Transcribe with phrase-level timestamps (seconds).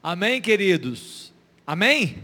[0.00, 1.32] Amém, queridos?
[1.66, 2.18] Amém?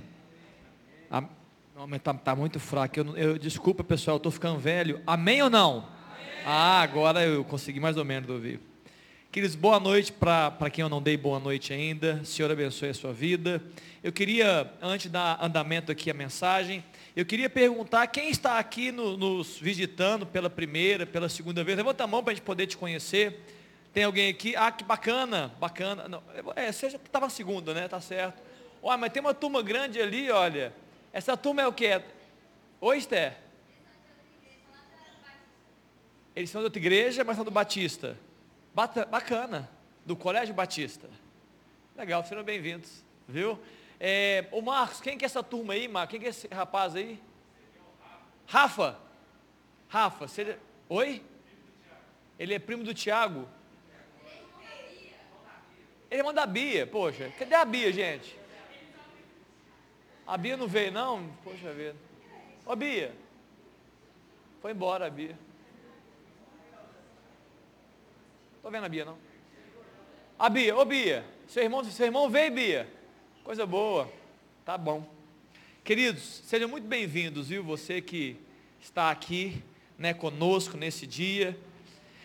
[1.10, 1.28] Am...
[1.74, 3.00] Não, mas tá, muito fraco.
[3.00, 5.02] Eu, eu, desculpa, pessoal, eu estou ficando velho.
[5.04, 5.78] Amém ou não?
[5.78, 6.42] Amém.
[6.46, 8.60] Ah, agora eu consegui mais ou menos ouvir.
[9.32, 12.24] Queridos, boa noite para quem eu não dei boa noite ainda.
[12.24, 13.60] Senhor abençoe a sua vida.
[14.04, 16.84] Eu queria, antes dar andamento aqui a mensagem,
[17.16, 21.76] eu queria perguntar quem está aqui no, nos visitando pela primeira, pela segunda vez.
[21.76, 23.42] Levanta a mão para a gente poder te conhecer.
[23.94, 24.56] Tem alguém aqui?
[24.56, 26.08] Ah, que bacana, bacana.
[26.08, 26.20] Não,
[26.56, 27.86] é, você já estava segunda, né?
[27.86, 28.42] Tá certo.
[28.82, 30.74] Olha, mas tem uma turma grande ali, olha.
[31.12, 32.02] Essa turma é o quê?
[32.80, 33.36] Oi, Esther?
[36.34, 38.18] Eles são de outra igreja, mas são do Batista.
[38.74, 39.70] Bacana.
[40.04, 41.08] Do Colégio Batista.
[41.96, 43.04] Legal, sejam bem-vindos.
[43.28, 43.56] Viu?
[44.00, 46.10] É, ô Marcos, quem que é essa turma aí, Marcos?
[46.10, 47.22] Quem que é esse rapaz aí?
[48.44, 48.98] Rafa.
[49.88, 50.58] Rafa, você...
[50.88, 51.22] Oi?
[52.36, 53.48] Ele é primo do Tiago.
[56.14, 57.28] Ele irmão da Bia, poxa.
[57.36, 58.38] Cadê a Bia, gente?
[60.24, 61.28] A Bia não veio, não?
[61.42, 61.96] Poxa vida.
[62.64, 63.12] Ô Bia.
[64.62, 65.36] Foi embora a Bia.
[68.62, 69.18] Tô vendo a Bia, não?
[70.38, 71.24] A Bia, ô Bia.
[71.48, 72.88] Seu irmão, seu irmão veio, Bia.
[73.42, 74.08] Coisa boa.
[74.64, 75.04] Tá bom.
[75.82, 77.64] Queridos, sejam muito bem-vindos, viu?
[77.64, 78.36] Você que
[78.80, 79.60] está aqui,
[79.98, 81.58] né, conosco nesse dia.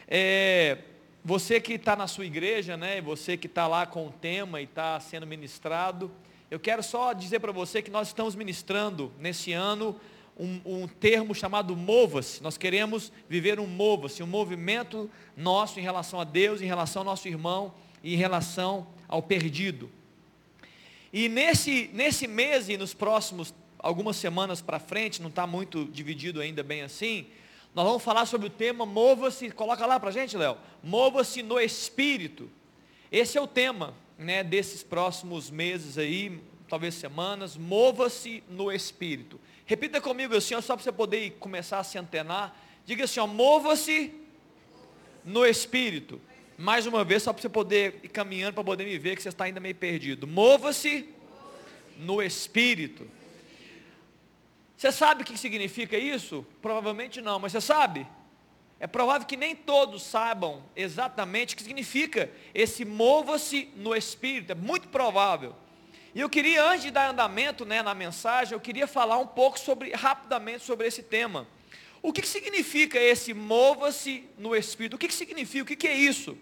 [0.08, 0.78] É,
[1.30, 4.64] você que está na sua igreja, né, você que está lá com o tema e
[4.64, 6.10] está sendo ministrado,
[6.50, 9.96] eu quero só dizer para você que nós estamos ministrando nesse ano
[10.36, 12.42] um, um termo chamado mova-se.
[12.42, 17.06] Nós queremos viver um mova-se, um movimento nosso em relação a Deus, em relação ao
[17.06, 19.88] nosso irmão e em relação ao perdido.
[21.14, 26.42] E nesse, nesse mês e nos próximos algumas semanas para frente, não está muito dividido
[26.42, 27.28] ainda bem assim,
[27.80, 31.58] nós vamos falar sobre o tema mova-se, coloca lá para a gente, Léo, mova-se no
[31.58, 32.50] Espírito.
[33.10, 39.40] Esse é o tema né, desses próximos meses aí, talvez semanas, mova-se no Espírito.
[39.66, 42.54] Repita comigo assim, só para você poder começar a se antenar.
[42.86, 44.14] Diga assim, mova-se
[45.24, 46.20] no Espírito.
[46.58, 49.30] Mais uma vez, só para você poder ir caminhando, para poder me ver que você
[49.30, 50.28] está ainda meio perdido.
[50.28, 51.08] Mova-se
[51.98, 53.08] no Espírito.
[54.80, 56.46] Você sabe o que significa isso?
[56.62, 58.08] Provavelmente não, mas você sabe?
[58.80, 64.54] É provável que nem todos saibam exatamente o que significa esse mova-se no Espírito.
[64.54, 65.54] É muito provável.
[66.16, 69.60] E eu queria, antes de dar andamento né, na mensagem, eu queria falar um pouco
[69.60, 71.46] sobre, rapidamente sobre esse tema.
[72.02, 74.94] O que, que significa esse mova-se no Espírito?
[74.94, 75.64] O que, que significa?
[75.64, 76.38] O que, que é isso?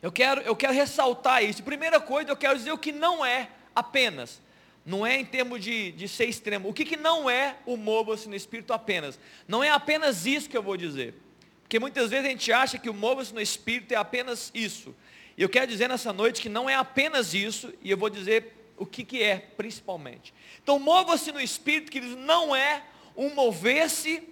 [0.00, 1.62] Eu quero, eu quero ressaltar isso.
[1.62, 4.40] Primeira coisa, eu quero dizer o que não é apenas.
[4.86, 6.68] Não é em termos de, de ser extremo.
[6.68, 9.18] O que, que não é o mova-se no Espírito apenas?
[9.48, 11.14] Não é apenas isso que eu vou dizer.
[11.62, 14.94] Porque muitas vezes a gente acha que o mova-se no Espírito é apenas isso.
[15.36, 18.54] E eu quero dizer nessa noite que não é apenas isso, e eu vou dizer
[18.76, 20.32] o que, que é, principalmente.
[20.62, 22.84] Então, mova-se no Espírito, que não é
[23.16, 24.22] um mover-se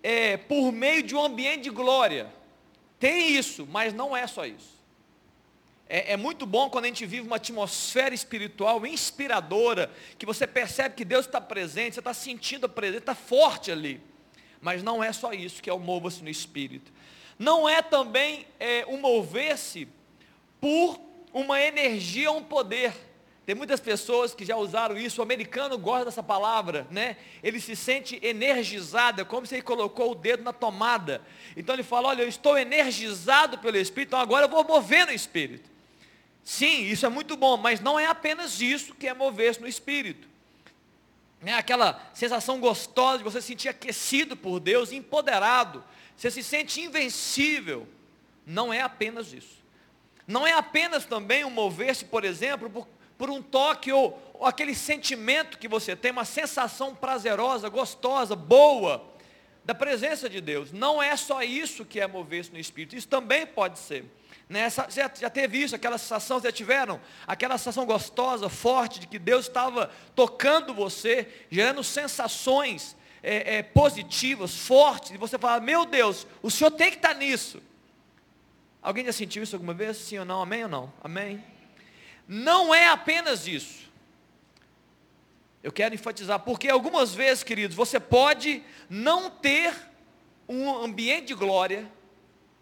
[0.00, 2.32] é, por meio de um ambiente de glória.
[3.00, 4.77] Tem isso, mas não é só isso.
[5.88, 10.94] É, é, muito bom quando a gente vive uma atmosfera espiritual inspiradora, que você percebe
[10.94, 13.98] que Deus está presente, você está sentindo a presença, está forte ali.
[14.60, 16.92] Mas não é só isso que é o mover-se no Espírito.
[17.38, 19.88] Não é também é, um mover-se
[20.60, 21.00] por
[21.32, 22.92] uma energia, um poder.
[23.46, 27.16] Tem muitas pessoas que já usaram isso, o americano gosta dessa palavra, né?
[27.42, 31.22] Ele se sente energizado, é como se ele colocou o dedo na tomada.
[31.56, 35.12] Então ele fala, olha, eu estou energizado pelo Espírito, então agora eu vou mover no
[35.12, 35.77] Espírito.
[36.48, 40.26] Sim, isso é muito bom, mas não é apenas isso que é mover-se no Espírito.
[41.44, 45.84] É aquela sensação gostosa de você se sentir aquecido por Deus, empoderado.
[46.16, 47.86] Você se sente invencível.
[48.46, 49.62] Não é apenas isso.
[50.26, 52.88] Não é apenas também um mover-se, por exemplo, por,
[53.18, 59.06] por um toque ou, ou aquele sentimento que você tem, uma sensação prazerosa, gostosa, boa,
[59.66, 60.72] da presença de Deus.
[60.72, 62.96] Não é só isso que é mover-se no Espírito.
[62.96, 64.06] Isso também pode ser.
[64.48, 64.70] Né?
[64.70, 67.00] Já, já teve isso, aquela sensação, já tiveram?
[67.26, 74.56] Aquela sensação gostosa, forte, de que Deus estava tocando você, gerando sensações é, é, positivas,
[74.56, 77.60] fortes, e você fala, meu Deus, o Senhor tem que estar nisso.
[78.80, 79.96] Alguém já sentiu isso alguma vez?
[79.98, 80.40] Sim ou não?
[80.40, 80.92] Amém ou não?
[81.02, 81.44] Amém?
[82.26, 83.88] Não é apenas isso.
[85.62, 89.74] Eu quero enfatizar, porque algumas vezes, queridos, você pode não ter
[90.48, 91.90] um ambiente de glória,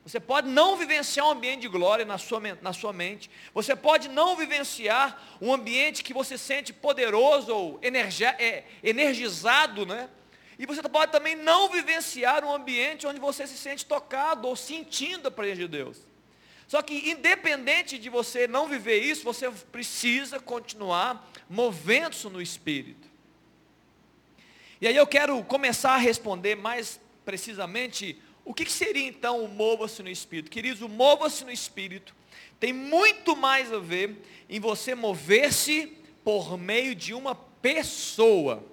[0.06, 3.28] você pode não vivenciar um ambiente de glória na sua, na sua mente.
[3.52, 10.08] Você pode não vivenciar um ambiente que você sente poderoso ou é, energizado, né?
[10.56, 15.26] E você pode também não vivenciar um ambiente onde você se sente tocado ou sentindo
[15.26, 15.98] a presença de Deus.
[16.68, 23.08] Só que independente de você não viver isso, você precisa continuar movendo-se no Espírito.
[24.80, 30.04] E aí eu quero começar a responder mais precisamente o que, seria então o mova-se
[30.04, 30.52] no Espírito.
[30.52, 32.14] Queridos, o mova-se no Espírito
[32.60, 38.64] tem muito mais a ver em você mover-se por meio de uma pessoa.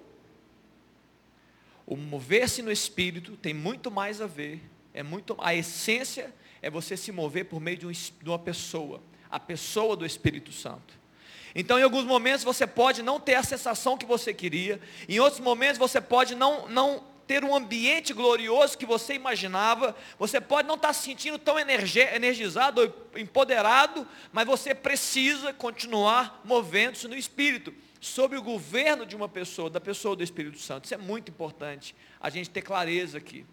[1.84, 4.62] O mover-se no Espírito tem muito mais a ver,
[4.94, 6.32] é muito, a essência
[6.62, 10.52] é você se mover por meio de, um, de uma pessoa, a pessoa do Espírito
[10.52, 10.94] Santo.
[11.52, 15.40] Então, em alguns momentos você pode não ter a sensação que você queria, em outros
[15.40, 20.74] momentos você pode não, não ter um ambiente glorioso que você imaginava, você pode não
[20.74, 28.36] estar se sentindo tão energizado ou empoderado, mas você precisa continuar movendo-se no Espírito, sob
[28.36, 30.84] o governo de uma pessoa, da pessoa do Espírito Santo.
[30.84, 33.46] Isso é muito importante, a gente ter clareza aqui.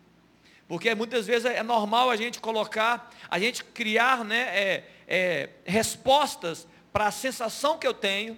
[0.67, 6.65] Porque muitas vezes é normal a gente colocar, a gente criar né, é, é, respostas
[6.93, 8.37] para a sensação que eu tenho,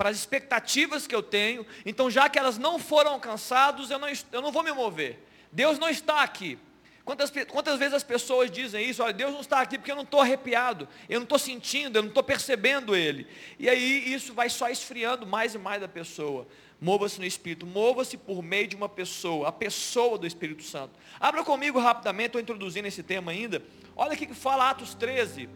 [0.00, 1.66] para as expectativas que eu tenho.
[1.84, 5.22] Então, já que elas não foram alcançadas, eu não, eu não vou me mover.
[5.52, 6.58] Deus não está aqui.
[7.04, 9.02] Quantas, quantas vezes as pessoas dizem isso?
[9.02, 12.02] Olha, Deus não está aqui porque eu não estou arrepiado, eu não estou sentindo, eu
[12.02, 13.26] não estou percebendo Ele.
[13.58, 16.48] E aí isso vai só esfriando mais e mais da pessoa.
[16.80, 20.98] Mova-se no Espírito, mova-se por meio de uma pessoa, a pessoa do Espírito Santo.
[21.20, 23.62] Abra comigo rapidamente, estou introduzindo esse tema ainda.
[23.94, 25.46] Olha o que fala Atos 13,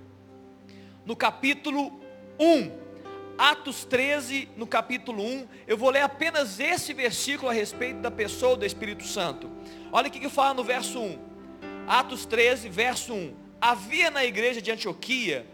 [1.06, 1.98] no capítulo
[2.38, 2.83] 1.
[3.36, 8.56] Atos 13, no capítulo 1, eu vou ler apenas esse versículo a respeito da pessoa
[8.56, 9.50] do Espírito Santo.
[9.90, 11.18] Olha o que, que fala no verso 1.
[11.86, 13.34] Atos 13, verso 1.
[13.60, 15.46] Havia na igreja de Antioquia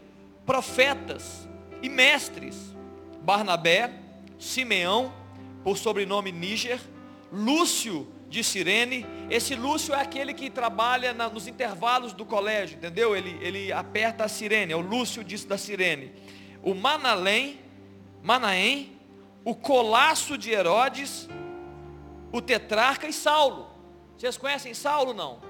[0.45, 1.49] profetas
[1.81, 2.57] e mestres,
[3.23, 3.93] Barnabé,
[4.39, 5.13] Simeão,
[5.65, 6.81] por sobrenome Níger,
[7.33, 9.07] Lúcio de Sirene.
[9.31, 13.17] Esse Lúcio é aquele que trabalha na, nos intervalos do colégio, entendeu?
[13.17, 16.13] Ele, ele aperta a sirene, é o Lúcio disso da sirene.
[16.63, 17.59] O Manalém,
[18.23, 19.01] Manaém,
[19.45, 21.29] o Colasso de Herodes,
[22.33, 23.69] o Tetrarca e Saulo.
[24.17, 25.41] Vocês conhecem Saulo não?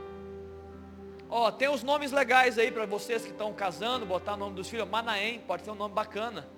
[1.29, 4.57] Ó, oh, tem os nomes legais aí para vocês que estão casando, botar o nome
[4.57, 4.89] dos filhos.
[4.89, 6.49] Manaém, pode ser um nome bacana.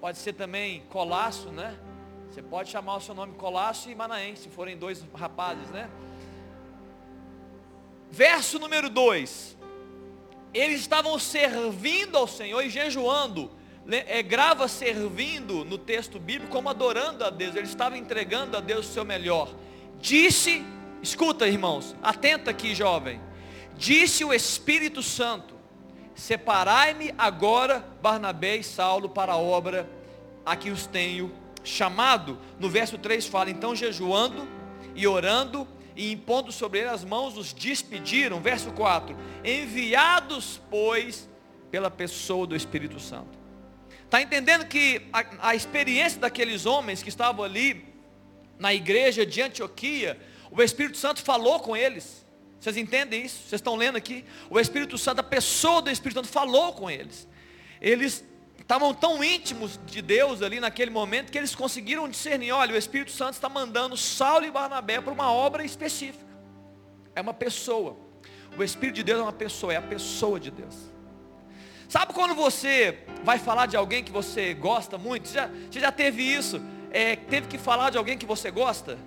[0.00, 1.76] Pode ser também Colasso, né?
[2.30, 5.90] Você pode chamar o seu nome Colasso e Manaém, se forem dois rapazes, né?
[8.10, 9.56] Verso número 2.
[10.54, 13.50] Eles estavam servindo ao Senhor e jejuando
[13.90, 18.88] é, grava servindo no texto bíblico como adorando a Deus, ele estava entregando a Deus
[18.88, 19.52] o seu melhor.
[20.00, 20.64] Disse,
[21.02, 23.20] escuta irmãos, atenta aqui jovem,
[23.76, 25.54] disse o Espírito Santo,
[26.14, 29.88] separai-me agora Barnabé e Saulo para a obra
[30.44, 31.32] a que os tenho
[31.64, 32.38] chamado.
[32.58, 34.46] No verso 3 fala, então jejuando
[34.94, 38.40] e orando e impondo sobre ele as mãos, os despediram.
[38.40, 41.28] Verso 4, enviados pois
[41.70, 43.41] pela pessoa do Espírito Santo.
[44.12, 47.82] Está entendendo que a, a experiência daqueles homens que estavam ali
[48.58, 50.20] na igreja de Antioquia,
[50.50, 52.22] o Espírito Santo falou com eles.
[52.60, 53.38] Vocês entendem isso?
[53.38, 54.22] Vocês estão lendo aqui?
[54.50, 57.26] O Espírito Santo, a pessoa do Espírito Santo falou com eles.
[57.80, 58.22] Eles
[58.60, 63.12] estavam tão íntimos de Deus ali naquele momento que eles conseguiram discernir, olha, o Espírito
[63.12, 66.26] Santo está mandando Saulo e Barnabé para uma obra específica.
[67.14, 67.96] É uma pessoa.
[68.58, 70.91] O Espírito de Deus é uma pessoa, é a pessoa de Deus.
[71.92, 75.28] Sabe quando você vai falar de alguém que você gosta muito?
[75.28, 76.58] Você já, você já teve isso?
[76.90, 78.98] É, teve que falar de alguém que você gosta?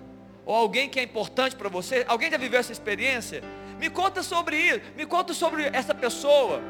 [0.44, 2.04] Ou alguém que é importante para você?
[2.06, 3.42] Alguém já viveu essa experiência?
[3.80, 6.62] Me conta sobre isso, me conta sobre essa pessoa.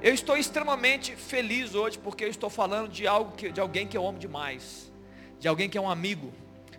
[0.00, 3.98] Eu estou extremamente feliz hoje porque eu estou falando de algo que, de alguém que
[3.98, 4.90] eu amo demais,
[5.38, 6.32] de alguém que é um amigo,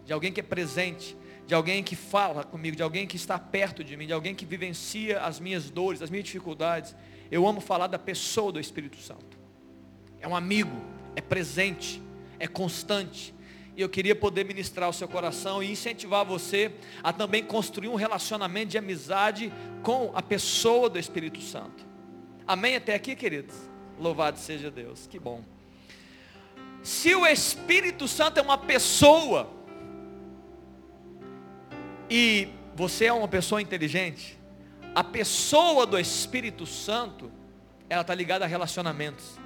[0.04, 3.84] de alguém que é presente, de alguém que fala comigo, de alguém que está perto
[3.84, 6.96] de mim, de alguém que vivencia as minhas dores, as minhas dificuldades.
[7.32, 9.40] Eu amo falar da pessoa do Espírito Santo.
[10.20, 10.76] É um amigo,
[11.16, 12.02] é presente,
[12.38, 13.34] é constante.
[13.76, 17.96] E eu queria poder ministrar o seu coração e incentivar você a também construir um
[17.96, 21.86] relacionamento de amizade com a pessoa do Espírito Santo.
[22.46, 23.56] Amém até aqui, queridos?
[23.98, 25.08] Louvado seja Deus.
[25.08, 25.42] Que bom.
[26.84, 29.50] Se o Espírito Santo é uma pessoa
[32.10, 34.41] e você é uma pessoa inteligente,
[34.94, 37.32] a pessoa do Espírito Santo,
[37.90, 39.40] ela está ligada a relacionamentos.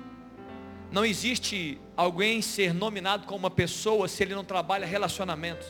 [0.91, 5.67] Não existe alguém ser nominado como uma pessoa se ele não trabalha relacionamentos.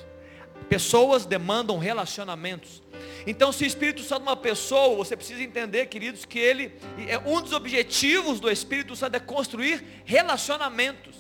[0.70, 2.82] Pessoas demandam relacionamentos.
[3.28, 6.74] Então, se o Espírito Santo é uma pessoa, você precisa entender, queridos, que ele
[7.08, 11.16] é um dos objetivos do Espírito Santo é construir relacionamentos.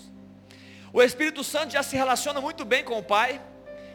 [0.93, 3.41] O Espírito Santo já se relaciona muito bem com o Pai,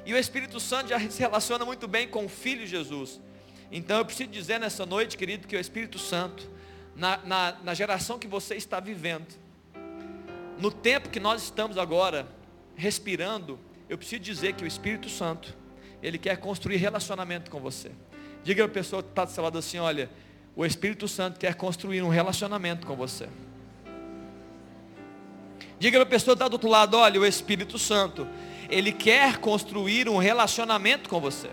[0.04, 3.20] e o Espírito Santo já se relaciona muito bem com o Filho Jesus.
[3.70, 6.50] Então eu preciso dizer nessa noite, querido, que o Espírito Santo
[6.96, 9.26] na, na, na geração que você está vivendo,
[10.58, 12.28] no tempo que nós estamos agora
[12.76, 13.58] respirando,
[13.88, 15.56] eu preciso dizer que o Espírito Santo,
[16.02, 17.90] ele quer construir relacionamento com você.
[18.44, 20.10] Diga a pessoa que está do seu lado assim, olha,
[20.54, 23.28] o Espírito Santo quer construir um relacionamento com você.
[25.78, 28.26] Diga a pessoa que está do outro lado, olha, o Espírito Santo,
[28.68, 31.48] ele quer construir um relacionamento com você.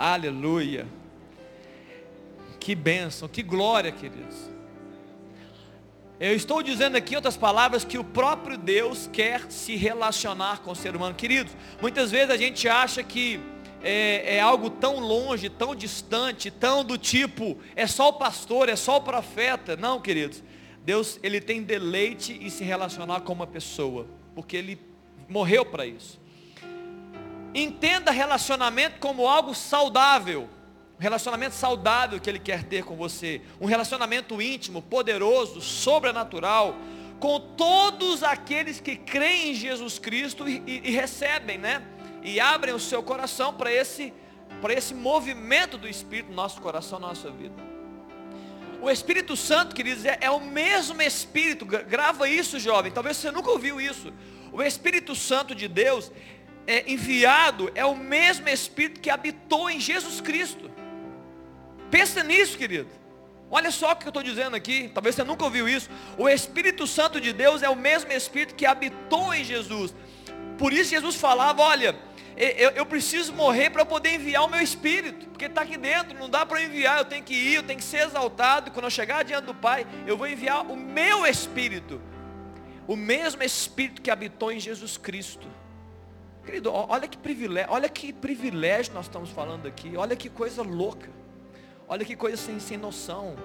[0.00, 0.88] Aleluia.
[2.58, 4.48] Que bênção, que glória, queridos.
[6.18, 10.70] Eu estou dizendo aqui, em outras palavras, que o próprio Deus quer se relacionar com
[10.70, 11.14] o ser humano.
[11.14, 13.40] Queridos, muitas vezes a gente acha que
[13.82, 18.76] é, é, algo tão longe, tão distante, tão do tipo, é só o pastor, é
[18.76, 19.76] só o profeta.
[19.76, 20.42] Não, queridos.
[20.82, 24.80] Deus, ele tem deleite em se relacionar com uma pessoa, porque ele
[25.28, 26.18] morreu para isso.
[27.54, 30.48] Entenda relacionamento como algo saudável.
[30.98, 33.42] Um relacionamento saudável que Ele quer ter com você.
[33.60, 36.76] Um relacionamento íntimo, poderoso, sobrenatural.
[37.18, 41.82] Com todos aqueles que creem em Jesus Cristo e, e, recebem, né?
[42.22, 44.12] E abrem o seu coração para esse,
[44.70, 47.54] esse movimento do Espírito no nosso coração, na nossa vida.
[48.82, 51.66] O Espírito Santo, queridos, é, é o mesmo Espírito.
[51.66, 52.90] Grava isso, jovem.
[52.90, 54.12] Talvez você nunca ouviu isso.
[54.52, 56.10] O Espírito Santo de Deus,
[56.70, 60.70] é, enviado é o mesmo Espírito que habitou em Jesus Cristo.
[61.90, 62.88] Pensa nisso, querido.
[63.50, 65.90] Olha só o que eu estou dizendo aqui, talvez você nunca ouviu isso.
[66.16, 69.92] O Espírito Santo de Deus é o mesmo Espírito que habitou em Jesus.
[70.56, 71.98] Por isso Jesus falava, olha,
[72.36, 76.30] eu, eu preciso morrer para poder enviar o meu Espírito, porque está aqui dentro, não
[76.30, 79.24] dá para enviar, eu tenho que ir, eu tenho que ser exaltado, quando eu chegar
[79.24, 82.00] diante do Pai, eu vou enviar o meu Espírito.
[82.86, 85.48] O mesmo Espírito que habitou em Jesus Cristo.
[86.44, 91.10] Querido, olha que privilégio, olha que privilégio nós estamos falando aqui, olha que coisa louca,
[91.86, 93.36] olha que coisa sem, sem noção.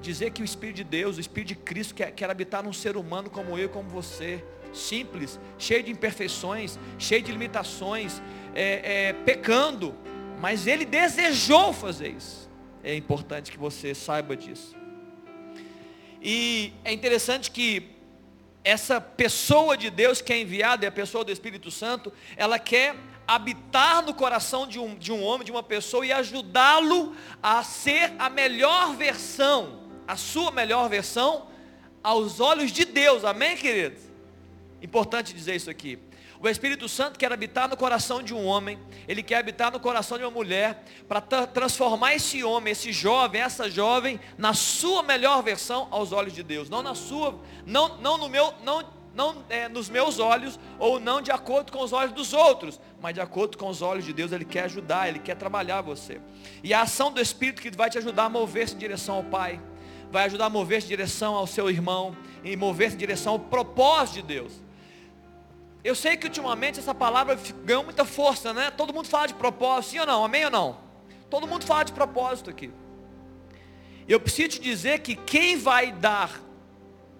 [0.00, 2.96] Dizer que o Espírito de Deus, o Espírito de Cristo quer, quer habitar num ser
[2.96, 8.22] humano como eu, como você, simples, cheio de imperfeições, cheio de limitações,
[8.54, 9.94] é, é, pecando,
[10.40, 12.48] mas Ele desejou fazer isso.
[12.84, 14.76] É importante que você saiba disso.
[16.22, 17.95] E é interessante que
[18.66, 22.96] essa pessoa de Deus que é enviada, é a pessoa do Espírito Santo, ela quer
[23.24, 28.12] habitar no coração de um, de um homem, de uma pessoa e ajudá-lo a ser
[28.18, 31.46] a melhor versão, a sua melhor versão,
[32.02, 34.02] aos olhos de Deus, amém, queridos?
[34.82, 35.96] Importante dizer isso aqui.
[36.46, 40.16] O Espírito Santo quer habitar no coração de um homem, ele quer habitar no coração
[40.16, 45.88] de uma mulher, para transformar esse homem, esse jovem, essa jovem, na sua melhor versão
[45.90, 46.70] aos olhos de Deus.
[46.70, 47.36] Não na sua,
[47.66, 51.82] não, não no meu, não, não é, nos meus olhos, ou não de acordo com
[51.82, 55.08] os olhos dos outros, mas de acordo com os olhos de Deus, Ele quer ajudar,
[55.08, 56.20] Ele quer trabalhar você.
[56.62, 59.60] E a ação do Espírito que vai te ajudar a mover-se em direção ao Pai,
[60.12, 64.14] vai ajudar a mover-se em direção ao seu irmão, e mover-se em direção ao propósito
[64.14, 64.65] de Deus.
[65.86, 68.72] Eu sei que ultimamente essa palavra ganhou muita força, né?
[68.72, 70.24] Todo mundo fala de propósito, sim ou não?
[70.24, 70.80] Amém ou não?
[71.30, 72.72] Todo mundo fala de propósito aqui.
[74.08, 76.42] Eu preciso te dizer que quem vai dar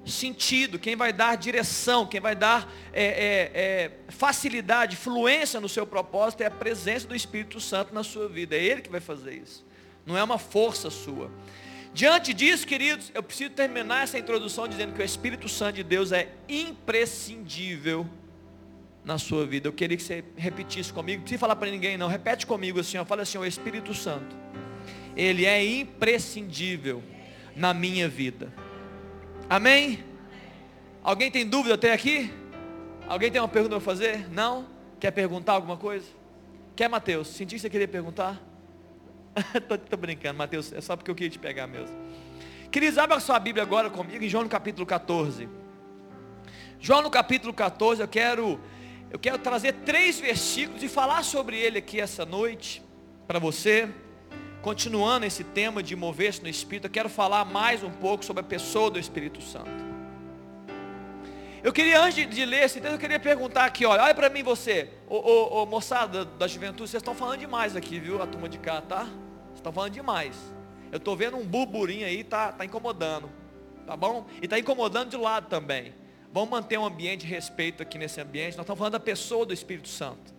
[0.04, 5.86] sentido, quem vai dar direção, quem vai dar é, é, é, facilidade, fluência no seu
[5.86, 8.56] propósito é a presença do Espírito Santo na sua vida.
[8.56, 9.64] É Ele que vai fazer isso.
[10.04, 11.30] Não é uma força sua.
[11.94, 16.10] Diante disso, queridos, eu preciso terminar essa introdução dizendo que o Espírito Santo de Deus
[16.10, 18.04] é imprescindível
[19.06, 19.68] na sua vida.
[19.68, 22.98] Eu queria que você repetisse comigo, não precisa falar para ninguém não, repete comigo assim,
[22.98, 24.36] ó, fala assim, o Espírito Santo,
[25.16, 27.02] ele é imprescindível
[27.54, 28.52] na minha vida.
[29.48, 30.04] Amém?
[31.04, 32.32] Alguém tem dúvida até aqui?
[33.06, 34.28] Alguém tem uma pergunta para fazer?
[34.28, 34.66] Não?
[34.98, 36.06] Quer perguntar alguma coisa?
[36.74, 37.28] Quer, Mateus?
[37.28, 38.42] Senti que você queria perguntar?
[39.88, 41.96] tô, brincando, Mateus, é só porque eu queria te pegar mesmo.
[42.72, 45.48] Queridos, abra sua Bíblia agora comigo em João no capítulo 14.
[46.80, 48.60] João no capítulo 14, eu quero
[49.10, 52.82] eu quero trazer três versículos e falar sobre ele aqui essa noite
[53.26, 53.88] para você.
[54.62, 58.44] Continuando esse tema de mover-se no Espírito, eu quero falar mais um pouco sobre a
[58.44, 59.86] pessoa do Espírito Santo.
[61.62, 64.42] Eu queria, antes de, ler esse texto, eu queria perguntar aqui, olha, olha para mim
[64.42, 68.48] você, ô, ô, ô, moçada da juventude, vocês estão falando demais aqui, viu, a turma
[68.48, 69.04] de cá, tá?
[69.04, 70.36] Vocês estão falando demais.
[70.92, 73.30] Eu estou vendo um burburinho aí, tá, tá incomodando,
[73.86, 74.26] tá bom?
[74.40, 75.92] E está incomodando de lado também.
[76.36, 78.58] Vamos manter um ambiente de respeito aqui nesse ambiente.
[78.58, 80.34] Nós estamos falando da pessoa do Espírito Santo.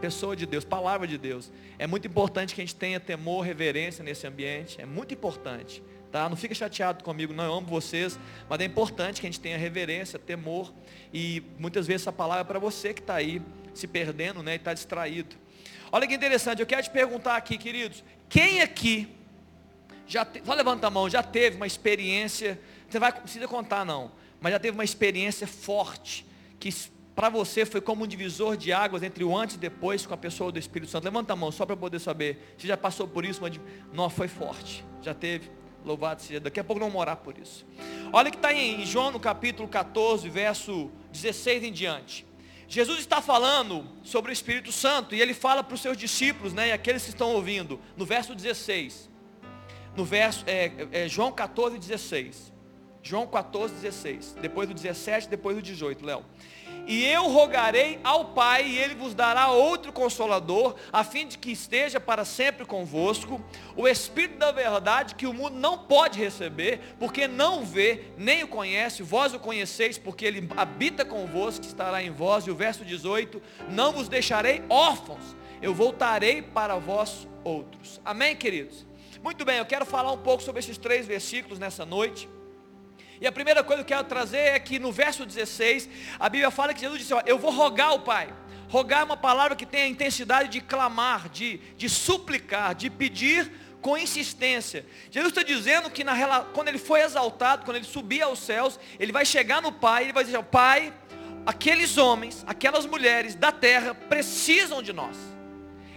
[0.00, 1.52] Pessoa de Deus, palavra de Deus.
[1.78, 4.80] É muito importante que a gente tenha temor, reverência nesse ambiente.
[4.80, 5.82] É muito importante.
[6.10, 6.26] Tá?
[6.26, 8.18] Não fica chateado comigo, não, eu amo vocês,
[8.48, 10.72] mas é importante que a gente tenha reverência, temor,
[11.12, 13.42] e muitas vezes essa palavra é para você que está aí
[13.74, 15.36] se perdendo né, e está distraído.
[15.90, 19.06] Olha que interessante, eu quero te perguntar aqui, queridos, quem aqui
[20.06, 24.12] já te, só levanta a mão, já teve uma experiência, você vai precisa contar não,
[24.42, 26.26] mas já teve uma experiência forte
[26.58, 26.68] que
[27.14, 30.16] para você foi como um divisor de águas entre o antes e depois com a
[30.16, 31.04] pessoa do Espírito Santo.
[31.04, 32.54] Levanta a mão só para poder saber.
[32.56, 33.58] Você já passou por isso, mas
[33.92, 34.84] não foi forte.
[35.00, 35.50] Já teve.
[35.84, 36.40] Louvado seja.
[36.40, 37.66] Daqui a pouco não morar por isso.
[38.12, 42.26] Olha que está em João no capítulo 14, verso 16 em diante.
[42.66, 46.68] Jesus está falando sobre o Espírito Santo e ele fala para os seus discípulos, né,
[46.68, 49.10] e aqueles que estão ouvindo, no verso 16.
[49.94, 52.52] No verso, é, é, João 14, 16.
[53.02, 54.36] João 14, 16.
[54.40, 56.24] Depois do 17, depois do 18, Léo.
[56.86, 61.52] E eu rogarei ao Pai, e Ele vos dará outro consolador, a fim de que
[61.52, 63.40] esteja para sempre convosco,
[63.76, 68.48] o Espírito da verdade, que o mundo não pode receber, porque não vê, nem o
[68.48, 72.46] conhece, vós o conheceis, porque Ele habita convosco, estará em vós.
[72.46, 78.00] E o verso 18: Não vos deixarei órfãos, eu voltarei para vós outros.
[78.04, 78.84] Amém, queridos?
[79.22, 82.28] Muito bem, eu quero falar um pouco sobre esses três versículos nessa noite.
[83.22, 85.88] E a primeira coisa que eu quero trazer é que no verso 16,
[86.18, 88.28] a Bíblia fala que Jesus disse, ó, eu vou rogar ao Pai.
[88.68, 93.48] Rogar é uma palavra que tem a intensidade de clamar, de, de suplicar, de pedir
[93.80, 94.84] com insistência.
[95.08, 99.12] Jesus está dizendo que na, quando ele foi exaltado, quando ele subir aos céus, ele
[99.12, 100.92] vai chegar no Pai, ele vai dizer, Pai,
[101.46, 105.16] aqueles homens, aquelas mulheres da terra precisam de nós.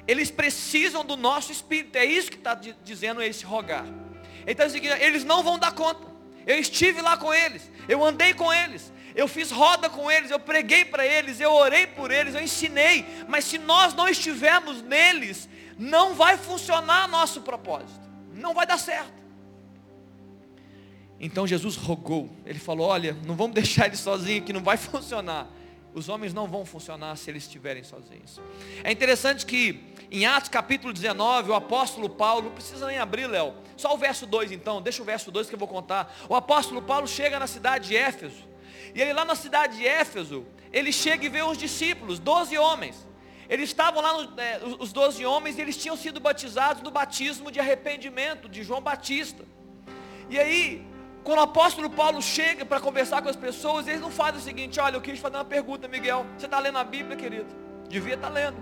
[0.07, 1.95] Eles precisam do nosso espírito.
[1.95, 3.85] É isso que está dizendo esse rogar.
[4.43, 6.13] Ele está dizendo, eles não vão dar conta.
[6.45, 10.39] Eu estive lá com eles, eu andei com eles, eu fiz roda com eles, eu
[10.39, 13.05] preguei para eles, eu orei por eles, eu ensinei.
[13.27, 19.25] Mas se nós não estivermos neles, não vai funcionar nosso propósito, não vai dar certo.
[21.19, 25.47] Então Jesus rogou, ele falou: Olha, não vamos deixar ele sozinho que não vai funcionar.
[25.93, 28.41] Os homens não vão funcionar se eles estiverem sozinhos.
[28.83, 29.81] É interessante que
[30.11, 34.25] em Atos capítulo 19, o apóstolo Paulo, não precisa nem abrir, Léo, só o verso
[34.25, 36.13] 2 então, deixa o verso 2 que eu vou contar.
[36.29, 38.43] O apóstolo Paulo chega na cidade de Éfeso,
[38.93, 43.07] e ele lá na cidade de Éfeso, ele chega e vê os discípulos, 12 homens.
[43.47, 47.59] Eles estavam lá, é, os 12 homens, e eles tinham sido batizados no batismo de
[47.59, 49.45] arrependimento de João Batista.
[50.29, 50.85] E aí,
[51.23, 54.79] quando o apóstolo Paulo chega para conversar com as pessoas, eles não fazem o seguinte,
[54.79, 56.25] olha, eu quis fazer uma pergunta, Miguel.
[56.37, 57.47] Você está lendo a Bíblia, querido?
[57.87, 58.57] Devia estar tá lendo.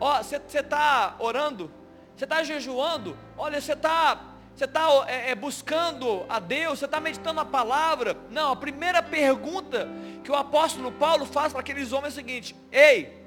[0.00, 1.70] Ó, você está orando?
[2.16, 3.16] Você está jejuando?
[3.36, 8.16] Olha, você está você está é, é, buscando a Deus, você está meditando a palavra.
[8.30, 9.86] Não, a primeira pergunta
[10.24, 13.22] que o apóstolo Paulo faz para aqueles homens é a seguinte: Ei,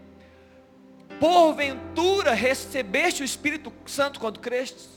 [1.19, 4.89] porventura recebeste o Espírito Santo quando crestes?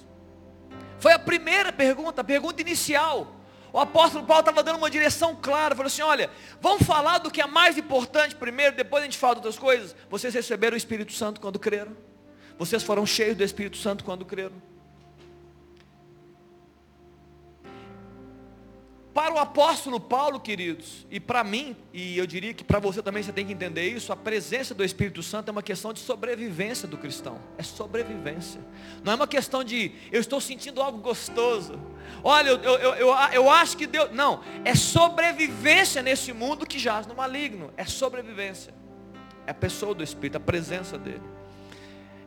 [0.99, 3.37] Foi a primeira pergunta, a pergunta inicial.
[3.73, 6.31] O apóstolo Paulo estava dando uma direção clara, falou assim: olha,
[6.61, 9.97] vamos falar do que é mais importante primeiro, depois a gente fala de outras coisas.
[10.11, 11.97] Vocês receberam o Espírito Santo quando creram.
[12.59, 14.72] Vocês foram cheios do Espírito Santo quando creram.
[19.15, 23.23] Para o apóstolo Paulo, queridos, e para mim, e eu diria que para você também
[23.23, 26.89] você tem que entender isso, a presença do Espírito Santo é uma questão de sobrevivência
[26.89, 27.39] do cristão.
[27.59, 28.59] É sobrevivência.
[29.05, 31.79] Não é uma questão de eu estou sentindo algo gostoso.
[32.25, 34.11] Olha, eu, eu, eu, eu acho que Deus.
[34.13, 37.71] Não, é sobrevivência nesse mundo que jaz no maligno.
[37.77, 38.73] É sobrevivência.
[39.47, 41.23] É a pessoa do Espírito, a presença dele.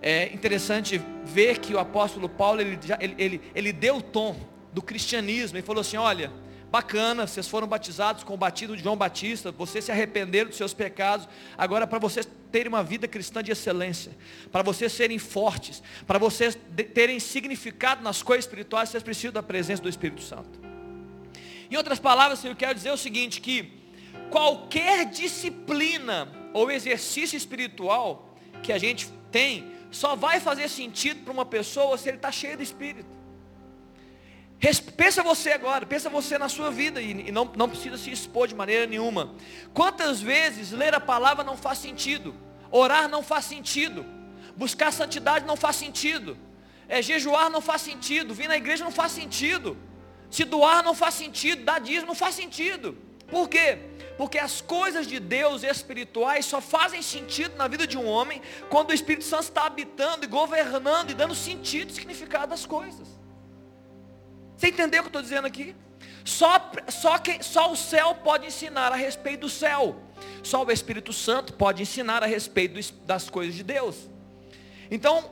[0.04, 4.36] É interessante ver que o apóstolo Paulo, ele, ele, ele, ele deu o tom
[4.72, 5.58] do cristianismo.
[5.58, 6.45] Ele falou assim, olha
[6.76, 10.74] Bacana, vocês foram batizados com o batismo de João Batista, vocês se arrependeram dos seus
[10.74, 11.26] pecados.
[11.58, 14.12] Agora, para vocês terem uma vida cristã de excelência,
[14.52, 16.58] para vocês serem fortes, para vocês
[16.94, 20.60] terem significado nas coisas espirituais, vocês precisam da presença do Espírito Santo.
[21.72, 23.72] Em outras palavras, eu quero dizer o seguinte: que
[24.30, 31.46] qualquer disciplina ou exercício espiritual que a gente tem, só vai fazer sentido para uma
[31.46, 33.25] pessoa se ele está cheio do Espírito.
[34.60, 38.56] Pensa você agora, pensa você na sua vida e, não, não precisa se expor de
[38.56, 39.36] maneira nenhuma.
[39.74, 42.34] Quantas vezes ler a palavra não faz sentido?
[42.72, 44.06] Orar não faz sentido.
[44.56, 46.38] Buscar santidade não faz sentido.
[46.88, 48.34] É, jejuar não faz sentido.
[48.34, 49.78] Vir na igreja não faz sentido.
[50.32, 51.64] Se doar não faz sentido.
[51.64, 52.98] Dar dízimo não faz sentido.
[53.28, 53.78] Por quê?
[54.18, 58.92] Porque as coisas de Deus espirituais só fazem sentido na vida de um homem quando
[58.92, 63.15] o Espírito Santo está habitando e governando e dando sentido e significado às coisas.
[64.58, 65.76] Você entendeu o que eu estou dizendo aqui?
[66.24, 69.96] Só, só, quem, só o céu pode ensinar a respeito do céu.
[70.42, 74.10] Só o Espírito Santo pode ensinar a respeito das coisas de Deus.
[74.90, 75.32] Então,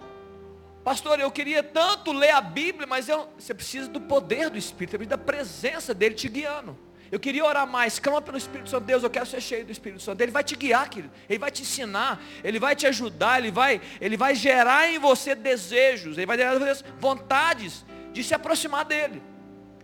[0.84, 4.92] pastor, eu queria tanto ler a Bíblia, mas eu, você precisa do poder do Espírito,
[4.92, 6.78] você precisa da presença dele te guiando.
[7.12, 8.00] Eu queria orar mais.
[8.00, 8.86] Clama pelo Espírito Santo.
[8.86, 10.20] Deus, eu quero ser cheio do Espírito Santo.
[10.22, 11.14] Ele vai te guiar, querido.
[11.30, 12.20] Ele vai te ensinar.
[12.44, 13.38] Ele vai te ajudar.
[13.38, 16.18] Ele vai, ele vai gerar em você desejos.
[16.18, 19.22] Ele vai gerar em você vontades de se aproximar dele.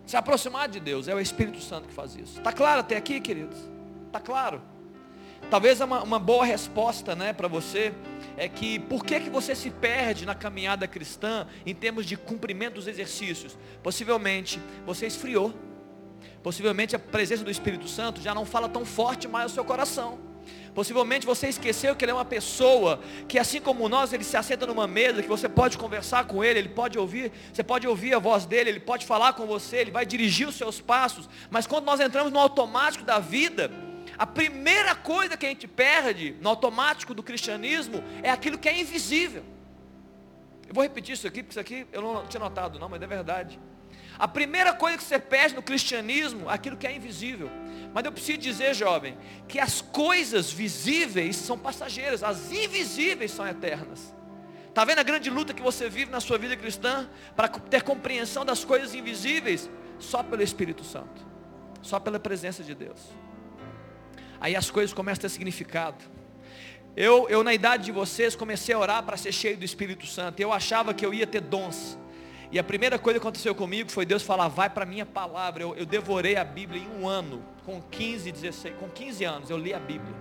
[0.06, 1.08] Se aproximar de Deus.
[1.08, 2.38] É o Espírito Santo que faz isso.
[2.38, 3.58] Está claro até aqui, queridos?
[4.06, 4.62] Está claro?
[5.50, 7.92] Talvez uma, uma boa resposta né, para você
[8.36, 12.74] é que por que, que você se perde na caminhada cristã em termos de cumprimento
[12.74, 13.58] dos exercícios?
[13.82, 15.52] Possivelmente você esfriou.
[16.42, 20.29] Possivelmente a presença do Espírito Santo já não fala tão forte mais no seu coração.
[20.74, 24.66] Possivelmente você esqueceu que ele é uma pessoa que assim como nós, ele se assenta
[24.66, 28.18] numa mesa, que você pode conversar com ele, ele pode ouvir, você pode ouvir a
[28.18, 31.28] voz dele, ele pode falar com você, ele vai dirigir os seus passos.
[31.50, 33.70] Mas quando nós entramos no automático da vida,
[34.16, 38.78] a primeira coisa que a gente perde no automático do cristianismo é aquilo que é
[38.78, 39.42] invisível.
[40.68, 43.06] Eu vou repetir isso aqui, porque isso aqui eu não tinha notado não, mas é
[43.06, 43.58] verdade.
[44.18, 47.50] A primeira coisa que você perde no cristianismo é aquilo que é invisível.
[47.92, 49.16] Mas eu preciso dizer, jovem,
[49.48, 54.14] que as coisas visíveis são passageiras, as invisíveis são eternas.
[54.68, 58.44] Está vendo a grande luta que você vive na sua vida cristã para ter compreensão
[58.44, 59.68] das coisas invisíveis?
[59.98, 61.26] Só pelo Espírito Santo,
[61.82, 63.00] só pela presença de Deus
[64.40, 66.02] aí as coisas começam a ter significado.
[66.96, 70.40] Eu, eu na idade de vocês, comecei a orar para ser cheio do Espírito Santo.
[70.40, 71.96] Eu achava que eu ia ter dons.
[72.52, 75.62] E a primeira coisa que aconteceu comigo foi Deus falar, vai para a minha palavra.
[75.62, 79.56] Eu, eu, devorei a Bíblia em um ano, com 15, 16, com 15 anos, eu
[79.56, 80.14] li a Bíblia.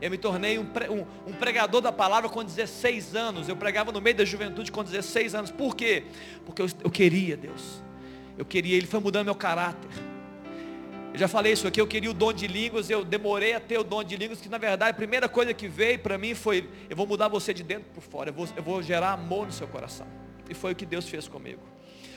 [0.00, 3.48] Eu me tornei um, um, um pregador da palavra com 16 anos.
[3.48, 5.50] Eu pregava no meio da juventude com 16 anos.
[5.50, 6.04] Por quê?
[6.44, 7.82] Porque eu, eu queria Deus.
[8.36, 9.90] Eu queria, Ele foi mudando meu caráter.
[11.12, 13.78] Eu já falei isso aqui, eu queria o dom de línguas, eu demorei a ter
[13.78, 16.68] o dom de línguas, que na verdade a primeira coisa que veio para mim foi,
[16.90, 19.52] eu vou mudar você de dentro para fora, eu vou, eu vou gerar amor no
[19.52, 20.08] seu coração.
[20.48, 21.60] E foi o que Deus fez comigo.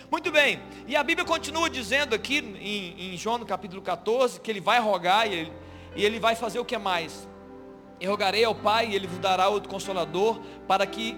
[0.09, 4.49] Muito bem, e a Bíblia continua dizendo aqui em, em João no capítulo 14, que
[4.49, 5.53] ele vai rogar e ele,
[5.97, 7.27] e ele vai fazer o que mais?
[7.99, 11.17] E rogarei ao Pai e ele vos dará outro consolador para que,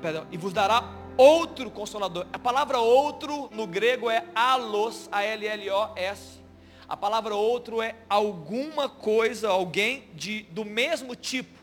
[0.00, 0.84] perdão, e vos dará
[1.16, 2.24] outro consolador.
[2.32, 6.40] A palavra outro no grego é alos, A-L-L-O-S.
[6.88, 11.58] A palavra outro é alguma coisa, alguém de, do mesmo tipo.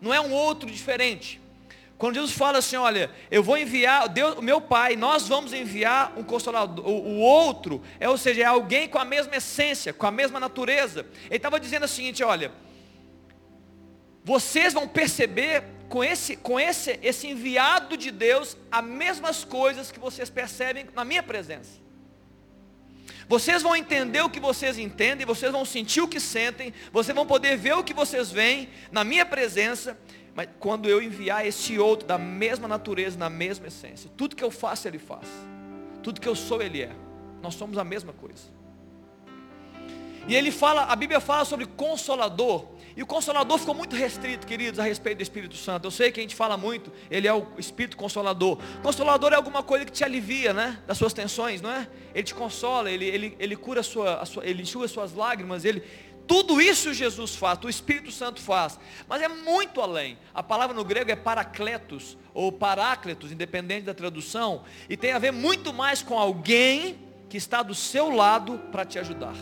[0.00, 1.40] Não é um outro diferente.
[2.04, 6.22] Quando Jesus fala assim, olha, eu vou enviar, Deus, meu Pai, nós vamos enviar um
[6.22, 10.10] consolador, o, o outro, é, ou seja, é alguém com a mesma essência, com a
[10.10, 11.06] mesma natureza.
[11.28, 12.52] Ele estava dizendo o seguinte, olha,
[14.22, 19.98] vocês vão perceber com esse, com esse, esse enviado de Deus as mesmas coisas que
[19.98, 21.82] vocês percebem na minha presença.
[23.26, 27.24] Vocês vão entender o que vocês entendem, vocês vão sentir o que sentem, vocês vão
[27.24, 29.98] poder ver o que vocês veem na minha presença,
[30.34, 34.50] mas quando eu enviar esse outro da mesma natureza, na mesma essência, tudo que eu
[34.50, 35.28] faço ele faz,
[36.02, 36.92] tudo que eu sou ele é.
[37.42, 38.42] Nós somos a mesma coisa.
[40.26, 44.78] E ele fala, a Bíblia fala sobre consolador, e o Consolador ficou muito restrito, queridos,
[44.78, 45.84] a respeito do Espírito Santo.
[45.84, 48.58] Eu sei que a gente fala muito, ele é o Espírito Consolador.
[48.82, 50.78] Consolador é alguma coisa que te alivia, né?
[50.86, 51.88] Das suas tensões, não é?
[52.14, 55.64] Ele te consola, ele, ele, ele cura a sua, a sua, ele enxuga suas lágrimas,
[55.64, 55.82] ele.
[56.26, 58.78] Tudo isso Jesus faz, o Espírito Santo faz.
[59.08, 60.18] Mas é muito além.
[60.32, 64.64] A palavra no grego é paracletos, ou parácletos, independente da tradução.
[64.88, 68.98] E tem a ver muito mais com alguém que está do seu lado para te
[68.98, 69.34] ajudar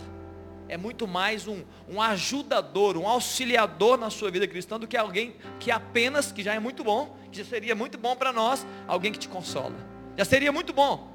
[0.73, 5.35] é muito mais um, um ajudador, um auxiliador na sua vida cristã do que alguém
[5.59, 9.11] que apenas, que já é muito bom, que já seria muito bom para nós, alguém
[9.11, 9.75] que te consola.
[10.17, 11.11] Já seria muito bom,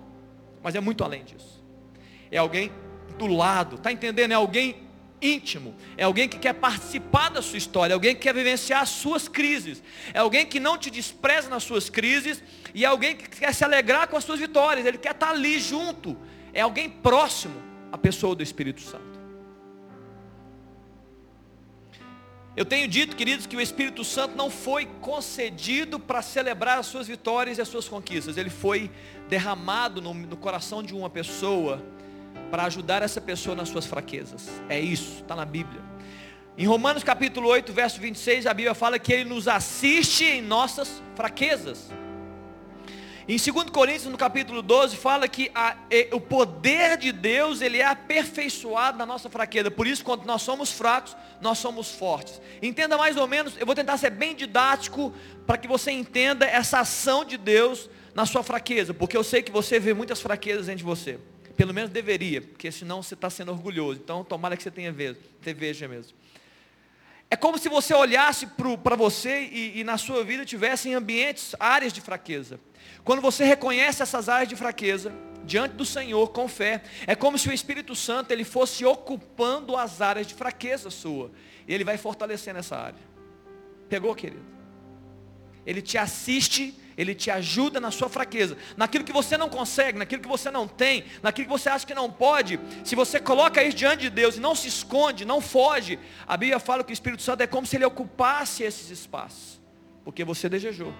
[0.62, 1.64] mas é muito além disso.
[2.30, 2.70] É alguém
[3.18, 4.32] do lado, está entendendo?
[4.32, 4.87] É alguém
[5.20, 8.90] íntimo, é alguém que quer participar da sua história, é alguém que quer vivenciar as
[8.90, 9.82] suas crises,
[10.14, 12.42] é alguém que não te despreza nas suas crises
[12.74, 15.58] e é alguém que quer se alegrar com as suas vitórias, ele quer estar ali
[15.58, 16.16] junto,
[16.52, 19.18] é alguém próximo à pessoa do Espírito Santo.
[22.58, 27.06] Eu tenho dito, queridos, que o Espírito Santo não foi concedido para celebrar as suas
[27.06, 28.36] vitórias e as suas conquistas.
[28.36, 28.90] Ele foi
[29.28, 31.80] derramado no, no coração de uma pessoa
[32.50, 34.48] para ajudar essa pessoa nas suas fraquezas.
[34.68, 35.80] É isso, está na Bíblia.
[36.56, 41.02] Em Romanos capítulo 8, verso 26, a Bíblia fala que Ele nos assiste em nossas
[41.14, 41.90] fraquezas.
[43.28, 45.76] Em 2 Coríntios, no capítulo 12, fala que a,
[46.12, 49.70] o poder de Deus, ele é aperfeiçoado na nossa fraqueza.
[49.70, 52.40] Por isso, quando nós somos fracos, nós somos fortes.
[52.62, 55.12] Entenda mais ou menos, eu vou tentar ser bem didático,
[55.46, 58.94] para que você entenda essa ação de Deus na sua fraqueza.
[58.94, 61.18] Porque eu sei que você vê muitas fraquezas dentro de você.
[61.58, 64.00] Pelo menos deveria, porque senão você está sendo orgulhoso.
[64.02, 66.16] Então, tomara que você tenha veja, veja mesmo.
[67.28, 71.92] É como se você olhasse para você e, e, na sua vida tivessem ambientes, áreas
[71.92, 72.60] de fraqueza.
[73.04, 75.12] Quando você reconhece essas áreas de fraqueza,
[75.44, 76.82] diante do Senhor com fé.
[77.08, 81.32] É como se o Espírito Santo ele fosse ocupando as áreas de fraqueza sua.
[81.66, 83.00] E ele vai fortalecendo essa área.
[83.88, 84.44] Pegou, querido?
[85.66, 88.56] Ele te assiste, ele te ajuda na sua fraqueza.
[88.76, 91.94] Naquilo que você não consegue, naquilo que você não tem, naquilo que você acha que
[91.94, 92.58] não pode.
[92.82, 96.58] Se você coloca isso diante de Deus e não se esconde, não foge, a Bíblia
[96.58, 99.60] fala que o Espírito Santo é como se ele ocupasse esses espaços.
[100.04, 100.92] Porque você desejou.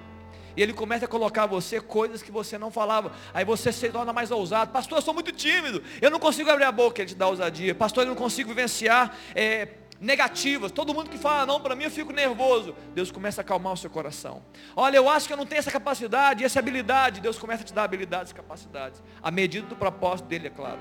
[0.57, 3.13] E ele começa a colocar a você coisas que você não falava.
[3.35, 4.71] Aí você se torna mais ousado.
[4.71, 5.83] Pastor, eu sou muito tímido.
[6.01, 7.03] Eu não consigo abrir a boca.
[7.03, 7.75] Ele te dá ousadia.
[7.75, 9.67] Pastor, eu não consigo vivenciar é,
[10.01, 10.71] negativas.
[10.71, 12.75] Todo mundo que fala não para mim, eu fico nervoso.
[12.95, 14.43] Deus começa a acalmar o seu coração.
[14.77, 17.21] Olha, eu acho que eu não tenho essa capacidade, essa habilidade.
[17.21, 19.03] Deus começa a te dar habilidades e capacidades.
[19.23, 20.81] A medida do propósito dele, é claro.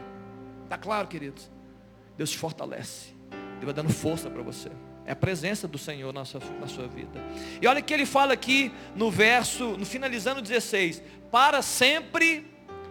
[0.63, 1.49] Está claro, queridos?
[2.17, 3.15] Deus te fortalece.
[3.29, 4.69] Deus vai dando força para você.
[5.05, 7.23] É a presença do Senhor na sua, na sua vida.
[7.61, 11.01] E olha que ele fala aqui no verso, no finalizando 16,
[11.31, 12.45] para sempre,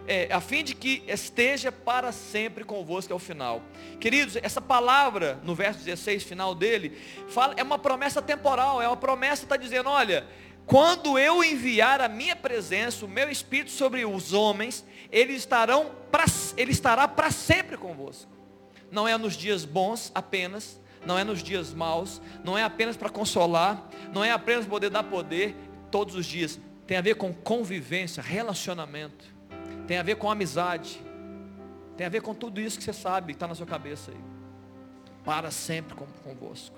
[0.07, 3.61] é, a fim de que esteja para sempre convosco ao final.
[3.99, 8.97] Queridos, essa palavra no verso 16, final dele, fala, é uma promessa temporal, é uma
[8.97, 10.25] promessa que está dizendo, olha,
[10.65, 16.25] quando eu enviar a minha presença, o meu Espírito sobre os homens, eles estarão pra,
[16.55, 18.31] ele estará para sempre convosco.
[18.89, 23.09] Não é nos dias bons apenas, não é nos dias maus, não é apenas para
[23.09, 25.55] consolar, não é apenas poder dar poder
[25.91, 26.59] todos os dias.
[26.85, 29.36] Tem a ver com convivência, relacionamento,
[29.87, 31.01] tem a ver com amizade,
[31.95, 34.17] tem a ver com tudo isso que você sabe, está na sua cabeça aí.
[35.23, 36.77] Para sempre convosco.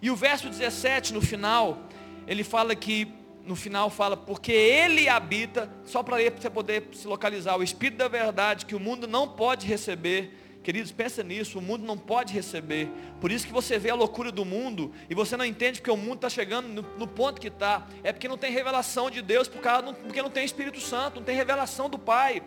[0.00, 1.78] E o verso 17, no final,
[2.26, 3.08] ele fala que,
[3.44, 8.08] no final fala, porque ele habita, só para você poder se localizar, o Espírito da
[8.08, 12.88] verdade que o mundo não pode receber, Queridos, pensa nisso, o mundo não pode receber.
[13.20, 15.96] Por isso que você vê a loucura do mundo e você não entende porque o
[15.96, 17.86] mundo está chegando no, no, ponto que está.
[18.02, 21.22] É porque não tem revelação de Deus, por causa, porque não tem Espírito Santo, não
[21.22, 22.42] tem revelação do Pai.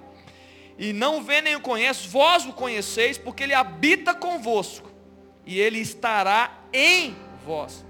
[0.80, 4.92] E não vê nem o conhece, vós o conheceis, porque Ele habita convosco.
[5.46, 7.86] E Ele estará em vós.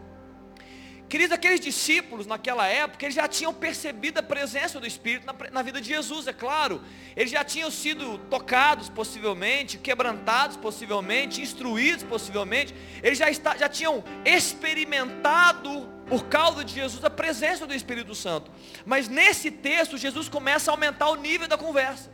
[1.10, 5.62] Queridos, aqueles discípulos naquela época, eles já tinham percebido a presença do Espírito na, na,
[5.62, 6.82] vida de Jesus, é claro.
[7.16, 12.76] Eles já tinham sido tocados possivelmente, quebrantados possivelmente, instruídos possivelmente.
[13.02, 18.52] Eles já, está, já tinham experimentado, por causa de Jesus, a presença do Espírito Santo.
[18.86, 22.12] Mas nesse texto, Jesus começa a aumentar o nível da conversa.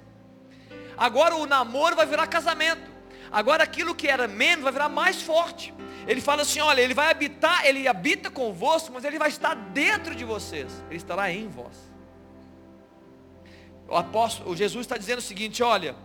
[0.95, 2.92] Agora o namoro vai virar casamento.
[3.33, 5.73] Agora aquilo que era menos vai virar mais forte.
[6.07, 10.13] Ele fala assim: olha, ele vai habitar, ele habita convosco, mas ele vai estar dentro
[10.13, 11.75] de vocês, ele estará em vós.
[13.87, 15.95] O apóstolo, o Jesus está dizendo o seguinte: olha,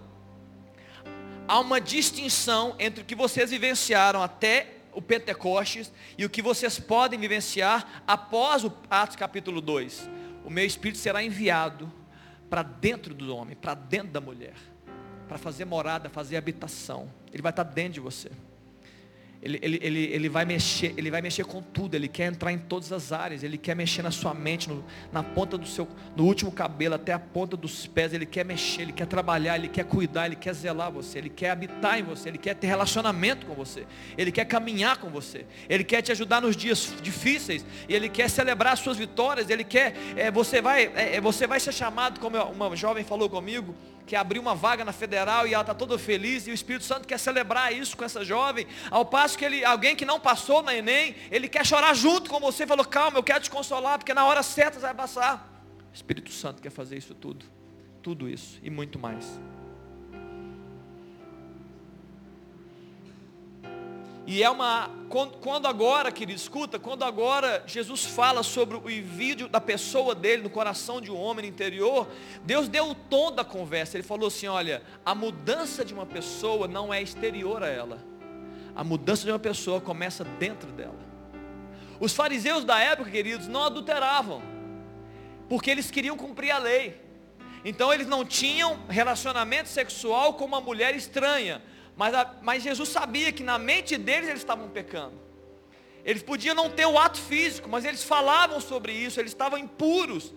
[1.47, 6.79] há uma distinção entre o que vocês vivenciaram até o Pentecostes e o que vocês
[6.81, 10.09] podem vivenciar após o Atos capítulo 2.
[10.47, 11.93] O meu espírito será enviado
[12.49, 14.55] para dentro do homem, para dentro da mulher,
[15.29, 17.09] para fazer morada, fazer habitação.
[17.33, 18.31] Ele vai estar dentro de você.
[19.41, 22.59] Ele, ele, ele, ele, vai mexer, ele vai mexer com tudo, ele quer entrar em
[22.59, 25.87] todas as áreas, ele quer mexer na sua mente, no, na ponta do seu,
[26.17, 29.69] no último cabelo até a ponta dos pés, ele quer mexer, ele quer trabalhar, ele
[29.69, 33.47] quer cuidar, ele quer zelar você, ele quer habitar em você, ele quer ter relacionamento
[33.47, 33.87] com você,
[34.17, 38.73] ele quer caminhar com você, ele quer te ajudar nos dias difíceis, ele quer celebrar
[38.73, 42.75] as suas vitórias, ele quer, é, você, vai, é, você vai ser chamado, como uma
[42.75, 43.73] jovem falou comigo,
[44.09, 47.07] que abriu uma vaga na federal e ela está toda feliz, e o Espírito Santo
[47.07, 50.75] quer celebrar isso com essa jovem, ao passo que ele, alguém que não passou na
[50.75, 54.25] Enem, ele quer chorar junto com você, falou, calma, eu quero te consolar, porque na
[54.25, 55.63] hora certa você vai passar.
[55.93, 57.45] O Espírito Santo quer fazer isso tudo,
[58.03, 59.39] tudo isso e muito mais.
[64.31, 64.91] E é uma.
[65.41, 70.51] Quando agora, querido, escuta, quando agora Jesus fala sobre o envio da pessoa dele no
[70.51, 72.07] coração de um homem interior,
[72.45, 73.97] Deus deu o tom da conversa.
[73.97, 78.05] Ele falou assim: olha, a mudança de uma pessoa não é exterior a ela.
[78.77, 81.01] A mudança de uma pessoa começa dentro dela.
[81.99, 84.43] Os fariseus da época, queridos, não adulteravam,
[85.49, 87.01] porque eles queriam cumprir a lei.
[87.65, 91.63] Então eles não tinham relacionamento sexual com uma mulher estranha
[91.99, 95.15] mas, a, mas Jesus sabia que na mente deles eles estavam pecando.
[96.05, 100.33] Eles podiam não ter o ato físico, mas eles falavam sobre isso, eles estavam impuros.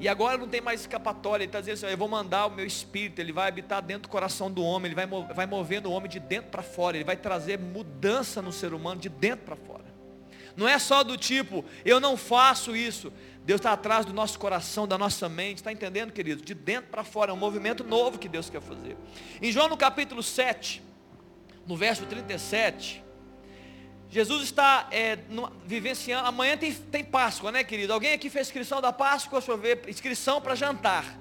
[0.00, 2.66] E agora não tem mais escapatória, ele está dizendo assim, eu vou mandar o meu
[2.66, 6.10] espírito, ele vai habitar dentro do coração do homem, ele vai, vai movendo o homem
[6.10, 9.93] de dentro para fora, ele vai trazer mudança no ser humano de dentro para fora.
[10.56, 13.12] Não é só do tipo, eu não faço isso.
[13.44, 16.42] Deus está atrás do nosso coração, da nossa mente, está entendendo, querido?
[16.42, 18.96] De dentro para fora, é um movimento novo que Deus quer fazer.
[19.40, 20.82] Em João no capítulo 7,
[21.66, 23.04] no verso 37,
[24.08, 27.92] Jesus está é, no, vivenciando, amanhã tem, tem Páscoa, né querido?
[27.92, 31.18] Alguém aqui fez inscrição da Páscoa, deixa eu ver, inscrição para jantar.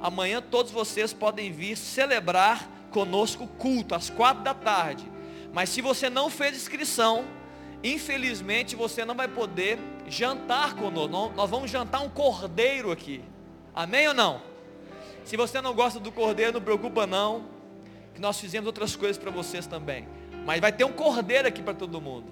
[0.00, 5.04] amanhã todos vocês podem vir celebrar conosco culto às quatro da tarde.
[5.52, 7.24] Mas se você não fez inscrição,
[7.92, 11.32] infelizmente você não vai poder jantar conosco.
[11.36, 13.22] Nós vamos jantar um cordeiro aqui.
[13.74, 14.42] Amém ou não?
[15.24, 17.46] Se você não gosta do cordeiro, não preocupa não,
[18.14, 20.08] que nós fizemos outras coisas para vocês também.
[20.44, 22.30] Mas vai ter um cordeiro aqui para todo mundo.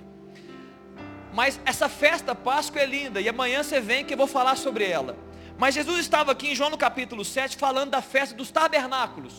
[1.33, 4.89] Mas essa festa Páscoa é linda e amanhã você vem que eu vou falar sobre
[4.89, 5.17] ela.
[5.59, 9.35] Mas Jesus estava aqui em João no capítulo 7 falando da festa dos tabernáculos.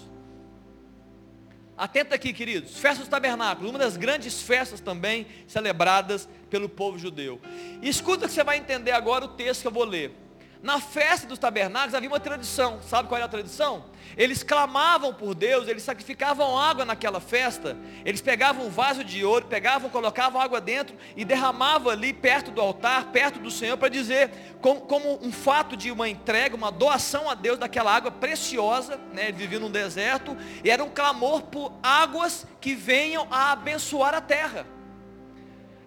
[1.78, 2.78] Atenta aqui, queridos.
[2.78, 7.40] Festa dos tabernáculos, uma das grandes festas também celebradas pelo povo judeu.
[7.82, 10.25] E escuta que você vai entender agora o texto que eu vou ler.
[10.62, 12.80] Na festa dos tabernáculos havia uma tradição.
[12.82, 13.86] Sabe qual era a tradição?
[14.18, 17.78] Eles clamavam por Deus, eles sacrificavam água naquela festa.
[18.04, 22.62] Eles pegavam um vaso de ouro, pegavam, colocavam água dentro e derramavam ali perto do
[22.62, 27.30] altar, perto do Senhor, para dizer, como, como, um fato de uma entrega, uma doação
[27.30, 29.00] a Deus daquela água preciosa.
[29.14, 29.30] Né?
[29.30, 34.22] Ele vivia num deserto e era um clamor por águas que venham a abençoar a
[34.22, 34.75] terra.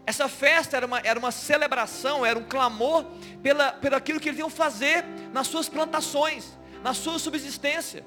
[0.09, 3.05] Essa festa era uma, era uma celebração, era um clamor
[3.43, 8.07] pela, pelo aquilo que eles iam fazer nas suas plantações, na sua subsistência.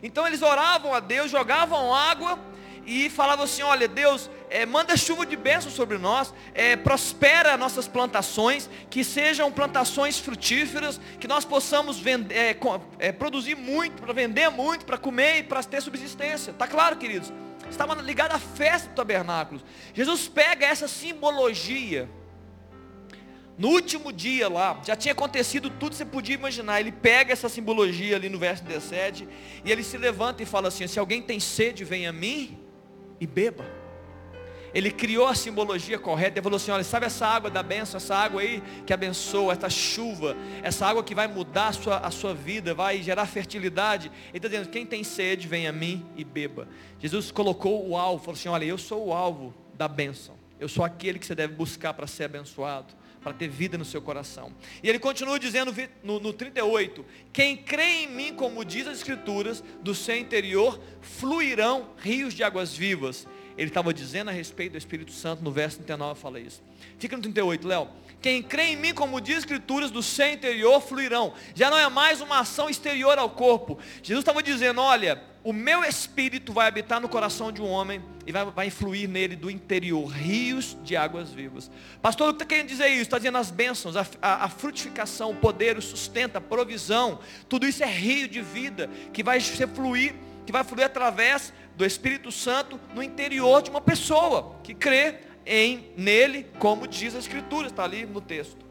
[0.00, 2.38] Então eles oravam a Deus, jogavam água
[2.86, 7.88] e falavam assim: olha, Deus, é, manda chuva de bênção sobre nós, é, prospera nossas
[7.88, 12.56] plantações, que sejam plantações frutíferas, que nós possamos vender, é,
[13.00, 16.52] é, produzir muito, para vender muito, para comer e para ter subsistência.
[16.52, 17.32] Está claro, queridos?
[17.72, 19.60] Estava ligado à festa do tabernáculo.
[19.92, 22.08] Jesus pega essa simbologia.
[23.58, 26.80] No último dia lá, já tinha acontecido tudo que você podia imaginar.
[26.80, 29.28] Ele pega essa simbologia ali no verso 17
[29.64, 32.58] e ele se levanta e fala assim: Se alguém tem sede, venha a mim
[33.20, 33.81] e beba.
[34.74, 38.14] Ele criou a simbologia correta e falou assim: olha, sabe essa água da bênção, essa
[38.14, 42.34] água aí que abençoa, essa chuva, essa água que vai mudar a sua, a sua
[42.34, 44.10] vida, vai gerar fertilidade.
[44.28, 46.66] Ele está dizendo: quem tem sede, vem a mim e beba.
[46.98, 50.40] Jesus colocou o alvo, falou assim: olha, eu sou o alvo da bênção.
[50.58, 54.00] Eu sou aquele que você deve buscar para ser abençoado, para ter vida no seu
[54.00, 54.52] coração.
[54.80, 59.62] E ele continua dizendo no, no 38: Quem crê em mim, como diz as Escrituras,
[59.82, 65.12] do seu interior fluirão rios de águas vivas ele estava dizendo a respeito do Espírito
[65.12, 66.62] Santo, no verso 39 fala isso.
[66.98, 67.88] Fica no 38, Léo.
[68.20, 71.34] Quem crê em mim, como diz as Escrituras, do seu interior fluirão.
[71.54, 73.78] Já não é mais uma ação exterior ao corpo.
[74.00, 78.30] Jesus estava dizendo, olha, o meu Espírito vai habitar no coração de um homem e
[78.30, 78.72] vai, vai
[79.08, 81.68] nele do interior, rios de águas vivas.
[82.00, 83.02] Pastor, o que está querendo dizer isso?
[83.02, 87.18] Está dizendo as bênçãos, a, a, a frutificação, o poder, o sustento, a provisão.
[87.48, 91.84] Tudo isso é rio de vida que vai ser fluir, que vai fluir através do
[91.84, 97.68] Espírito Santo no interior de uma pessoa que crê em nele, como diz a Escritura,
[97.68, 98.62] está ali no texto.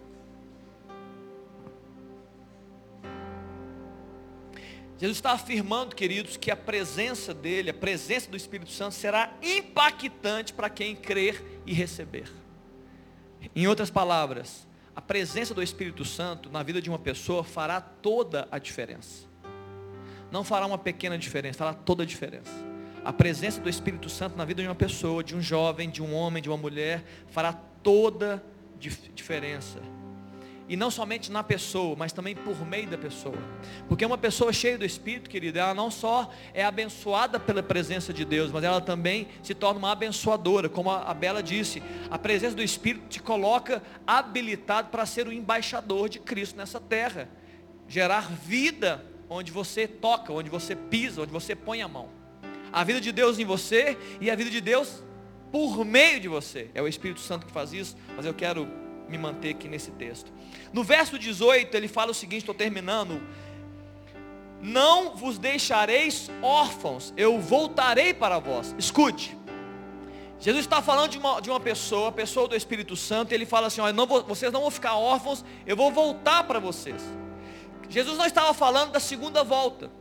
[4.98, 10.54] Jesus está afirmando, queridos, que a presença dele, a presença do Espírito Santo será impactante
[10.54, 12.32] para quem crer e receber.
[13.56, 18.48] Em outras palavras, a presença do Espírito Santo na vida de uma pessoa fará toda
[18.52, 19.31] a diferença.
[20.32, 22.72] Não fará uma pequena diferença, fará toda a diferença
[23.04, 26.13] a presença do Espírito Santo na vida de uma pessoa, de um jovem, de um
[26.13, 28.44] homem, de uma mulher, fará toda
[29.13, 29.80] diferença.
[30.70, 33.38] E não somente na pessoa, mas também por meio da pessoa.
[33.89, 38.24] Porque uma pessoa cheia do Espírito, querida, ela não só é abençoada pela presença de
[38.24, 40.70] Deus, mas ela também se torna uma abençoadora.
[40.70, 46.08] Como a Bela disse, a presença do Espírito te coloca habilitado para ser o embaixador
[46.08, 47.28] de Cristo nessa terra.
[47.88, 52.22] Gerar vida onde você toca, onde você pisa, onde você põe a mão
[52.72, 55.04] a vida de Deus em você e a vida de Deus
[55.52, 56.70] por meio de você.
[56.74, 58.67] É o Espírito Santo que faz isso, mas eu quero
[59.10, 60.32] me manter aqui nesse texto.
[60.72, 63.22] No verso 18, ele fala o seguinte, estou terminando.
[64.62, 68.74] Não vos deixareis órfãos, eu voltarei para vós.
[68.78, 69.38] Escute.
[70.39, 73.46] Jesus está falando de uma, de uma pessoa, a pessoa do Espírito Santo, e ele
[73.46, 77.02] fala assim: não vou, vocês não vão ficar órfãos, eu vou voltar para vocês.
[77.91, 79.91] Jesus não estava falando da segunda volta.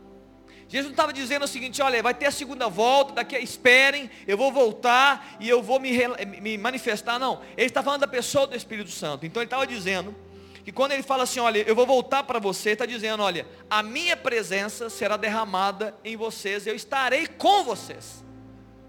[0.67, 4.09] Jesus não estava dizendo o seguinte, olha, vai ter a segunda volta, daqui a esperem,
[4.25, 5.91] eu vou voltar e eu vou me,
[6.39, 7.19] me manifestar.
[7.19, 9.25] Não, ele está falando da pessoa do Espírito Santo.
[9.25, 10.15] Então ele estava dizendo
[10.63, 13.83] que quando ele fala assim, olha, eu vou voltar para você, está dizendo, olha, a
[13.83, 18.23] minha presença será derramada em vocês, eu estarei com vocês,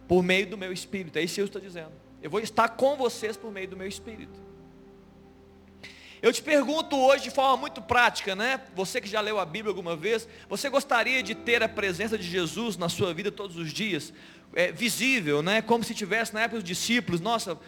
[0.06, 1.18] por meio do meu Espírito.
[1.18, 1.92] É isso que eu estou dizendo.
[2.22, 4.41] Eu vou estar com vocês por meio do meu Espírito.
[6.22, 8.60] Eu te pergunto hoje de forma muito prática, né?
[8.76, 12.22] Você que já leu a Bíblia alguma vez, você gostaria de ter a presença de
[12.22, 14.12] Jesus na sua vida todos os dias?
[14.54, 15.60] É, visível, né?
[15.60, 17.20] Como se tivesse na época dos discípulos.
[17.20, 17.58] Nossa,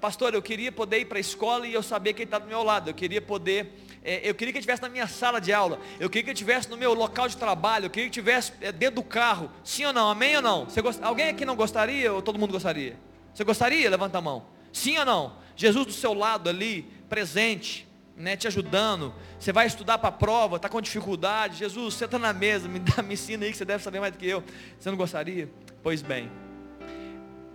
[0.00, 2.48] pastor, eu queria poder ir para a escola e eu saber que ele está do
[2.48, 2.88] meu lado.
[2.88, 5.78] Eu queria poder, é, eu queria que ele estivesse na minha sala de aula.
[6.00, 7.84] Eu queria que ele estivesse no meu local de trabalho.
[7.84, 9.50] Eu queria que ele estivesse é, dentro do carro.
[9.62, 10.08] Sim ou não?
[10.08, 10.66] Amém ou não?
[10.82, 10.98] Gost...
[11.02, 12.96] Alguém aqui não gostaria ou todo mundo gostaria?
[13.34, 13.90] Você gostaria?
[13.90, 14.46] Levanta a mão.
[14.72, 15.42] Sim ou não?
[15.54, 17.86] Jesus do seu lado ali, presente,
[18.16, 19.14] né, te ajudando.
[19.38, 21.58] Você vai estudar para a prova, está com dificuldade.
[21.58, 24.14] Jesus, você está na mesa, me, dá, me ensina aí que você deve saber mais
[24.14, 24.42] do que eu.
[24.78, 25.50] Você não gostaria?
[25.82, 26.32] Pois bem,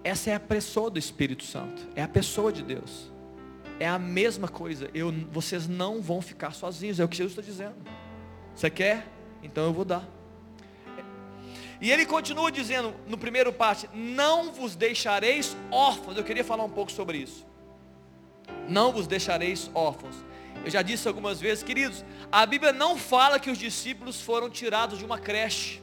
[0.03, 3.12] essa é a pessoa do Espírito Santo, é a pessoa de Deus.
[3.80, 4.91] É a mesma coisa.
[4.93, 7.76] Eu, vocês não vão ficar sozinhos, é o que Jesus está dizendo.
[8.53, 9.08] Você quer?
[9.41, 10.08] Então eu vou dar.
[11.82, 16.16] E ele continua dizendo no primeiro parte: Não vos deixareis órfãos.
[16.16, 17.47] Eu queria falar um pouco sobre isso.
[18.68, 20.15] Não vos deixareis órfãos.
[20.63, 24.99] Eu já disse algumas vezes, queridos, a Bíblia não fala que os discípulos foram tirados
[24.99, 25.82] de uma creche.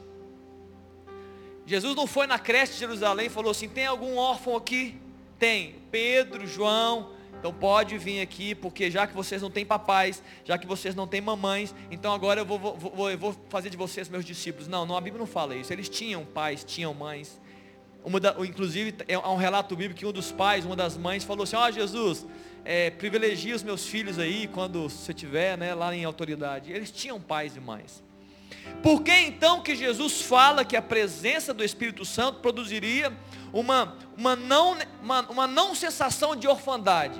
[1.67, 5.01] Jesus não foi na creche de Jerusalém e falou assim: tem algum órfão aqui?
[5.39, 5.77] Tem.
[5.91, 10.67] Pedro, João, então pode vir aqui, porque já que vocês não têm papais, já que
[10.67, 14.25] vocês não têm mamães, então agora eu vou, vou, eu vou fazer de vocês meus
[14.25, 14.69] discípulos.
[14.69, 15.73] Não, não, a Bíblia não fala isso.
[15.73, 17.41] Eles tinham pais, tinham mães.
[18.21, 21.57] Da, inclusive, é um relato bíblico que um dos pais, uma das mães, falou assim:
[21.57, 22.27] Ó oh, Jesus,
[22.65, 26.71] é, privilegia os meus filhos aí, quando você tiver né, lá em autoridade.
[26.71, 28.03] Eles tinham pais e mães.
[28.83, 33.13] Por que então que Jesus fala que a presença do Espírito Santo produziria
[33.53, 37.19] uma, uma, não, uma, uma não sensação de orfandade?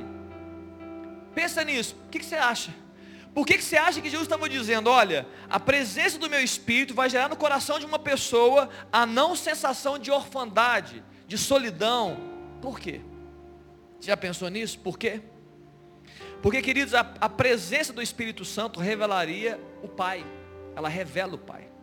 [1.35, 1.97] Pensa nisso.
[2.07, 2.84] O que, que você acha?
[3.35, 6.95] Por que, que você acha que Jesus estava dizendo, olha, a presença do meu Espírito
[6.95, 12.17] vai gerar no coração de uma pessoa a não sensação de orfandade, de solidão?
[12.63, 13.01] Por quê?
[13.99, 14.79] Você já pensou nisso?
[14.79, 15.21] Por quê?
[16.41, 20.25] Porque, queridos, a, a presença do Espírito Santo revelaria o Pai.
[20.77, 21.74] Ela revela o Pai.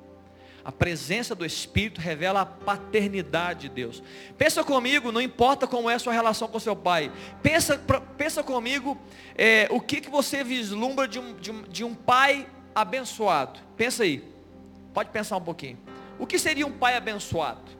[0.63, 4.03] A presença do Espírito revela a paternidade de Deus.
[4.37, 7.11] Pensa comigo, não importa como é a sua relação com seu pai.
[7.41, 7.81] Pensa,
[8.17, 8.97] pensa comigo
[9.35, 13.59] é, o que, que você vislumbra de um, de, um, de um pai abençoado.
[13.75, 14.23] Pensa aí.
[14.93, 15.79] Pode pensar um pouquinho.
[16.19, 17.71] O que seria um pai abençoado?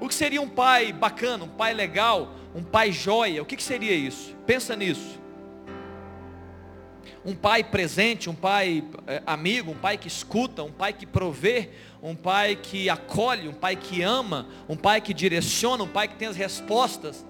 [0.00, 3.42] O que seria um pai bacana, um pai legal, um pai joia?
[3.42, 4.34] O que, que seria isso?
[4.46, 5.20] Pensa nisso
[7.24, 11.70] um pai presente, um pai é, amigo, um pai que escuta, um pai que provê,
[12.02, 16.16] um pai que acolhe, um pai que ama, um pai que direciona, um pai que
[16.16, 17.24] tem as respostas.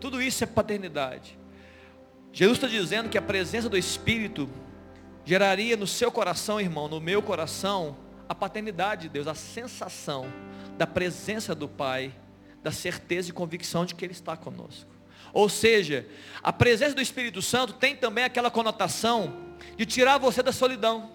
[0.00, 1.38] Tudo isso é paternidade.
[2.32, 4.48] Jesus está dizendo que a presença do Espírito
[5.24, 7.96] geraria no seu coração, irmão, no meu coração,
[8.28, 10.26] a paternidade de Deus, a sensação
[10.76, 12.14] da presença do Pai,
[12.62, 14.90] da certeza e convicção de que Ele está conosco.
[15.32, 16.06] Ou seja,
[16.42, 19.34] a presença do Espírito Santo tem também aquela conotação
[19.76, 21.10] de tirar você da solidão,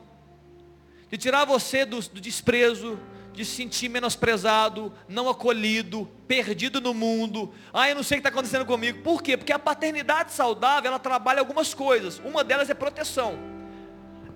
[1.14, 3.00] de tirar você do, do desprezo,
[3.32, 7.54] de se sentir menosprezado, não acolhido, perdido no mundo.
[7.72, 9.04] Ah, eu não sei o que está acontecendo comigo.
[9.04, 9.38] Por quê?
[9.38, 12.18] Porque a paternidade saudável, ela trabalha algumas coisas.
[12.26, 13.38] Uma delas é proteção.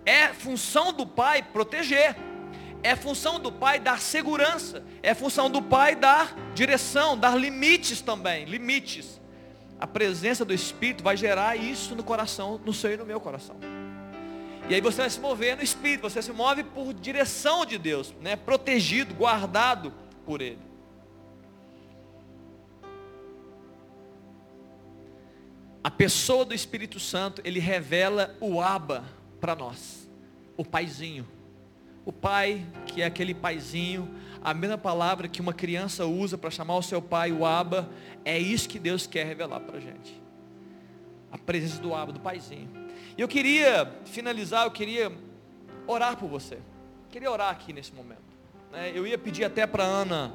[0.05, 2.15] É função do pai proteger.
[2.84, 4.86] É função do pai dar segurança.
[5.01, 8.45] É função do pai dar direção, dar limites também.
[8.45, 9.19] Limites
[9.80, 13.55] a presença do Espírito vai gerar isso no coração, no seu e no meu coração.
[14.70, 18.13] E aí você vai se mover no Espírito, você se move por direção de Deus,
[18.22, 18.36] né?
[18.36, 19.93] protegido, guardado
[20.26, 20.59] por Ele.
[25.82, 29.05] A pessoa do Espírito Santo, ele revela o Aba
[29.39, 30.09] para nós,
[30.57, 31.26] o paizinho.
[32.03, 34.13] O pai, que é aquele paizinho,
[34.43, 37.89] a mesma palavra que uma criança usa para chamar o seu pai, o Aba,
[38.26, 40.22] é isso que Deus quer revelar para a gente.
[41.32, 42.86] A presença do Aba, do paizinho.
[43.18, 45.11] E eu queria finalizar, eu queria
[45.88, 46.55] orar por você.
[46.55, 48.22] Eu queria orar aqui nesse momento.
[48.72, 48.91] Né?
[48.93, 50.32] Eu ia pedir até para Ana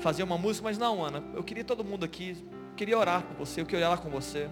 [0.00, 2.36] fazer uma música, mas não, Ana, eu queria todo mundo aqui,
[2.70, 4.48] eu queria orar por você, eu queria orar com você.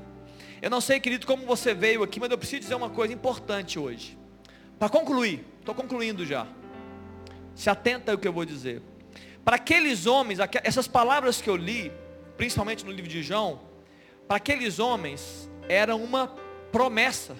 [0.63, 3.79] Eu não sei, querido, como você veio aqui, mas eu preciso dizer uma coisa importante
[3.79, 4.17] hoje.
[4.79, 6.47] Para concluir, estou concluindo já.
[7.55, 8.83] Se atenta ao que eu vou dizer.
[9.45, 11.93] Para aqueles homens, essas palavras que eu li,
[12.37, 13.61] principalmente no livro de João,
[14.27, 16.35] para aqueles homens era uma
[16.73, 17.37] promessa.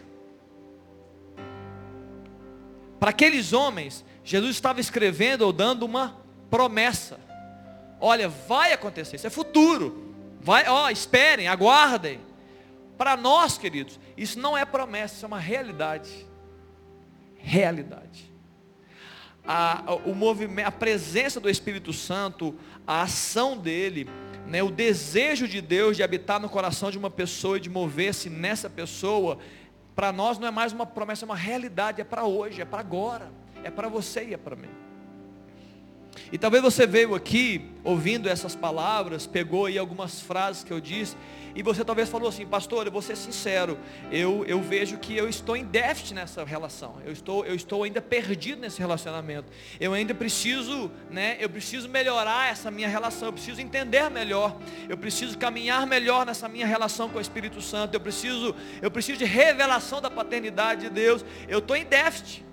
[2.99, 6.17] Para aqueles homens, Jesus estava escrevendo ou dando uma
[6.51, 7.19] promessa.
[8.01, 10.15] Olha, vai acontecer, isso é futuro.
[10.41, 12.21] Vai, ó, esperem, aguardem.
[12.97, 16.27] Para nós, queridos, isso não é promessa, isso é uma realidade.
[17.37, 18.37] Realidade
[19.47, 22.55] a, o movimento, a presença do Espírito Santo,
[22.87, 24.09] a ação dele,
[24.47, 28.29] né, o desejo de Deus de habitar no coração de uma pessoa e de mover-se
[28.29, 29.39] nessa pessoa,
[29.97, 32.81] para nós não é mais uma promessa, é uma realidade, é para hoje, é para
[32.81, 33.33] agora,
[33.65, 34.69] é para você e é para mim.
[36.33, 41.17] E talvez você veio aqui ouvindo essas palavras, pegou aí algumas frases que eu disse,
[41.55, 43.79] e você talvez falou assim, pastor, eu vou ser sincero,
[44.13, 48.03] eu, eu vejo que eu estou em déficit nessa relação, eu estou, eu estou ainda
[48.03, 49.51] perdido nesse relacionamento,
[49.81, 54.55] eu ainda preciso, né, eu preciso melhorar essa minha relação, eu preciso entender melhor,
[54.87, 59.19] eu preciso caminhar melhor nessa minha relação com o Espírito Santo, eu preciso, eu preciso
[59.19, 62.45] de revelação da paternidade de Deus, eu estou em déficit.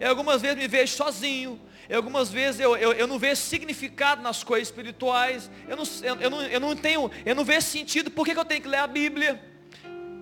[0.00, 4.22] Eu algumas vezes me vejo sozinho, eu, algumas vezes eu, eu, eu, não vejo significado
[4.22, 5.50] nas coisas espirituais.
[5.66, 8.10] Eu não, eu, eu, não, eu não tenho, eu não vejo sentido.
[8.10, 9.42] Por que, que eu tenho que ler a Bíblia?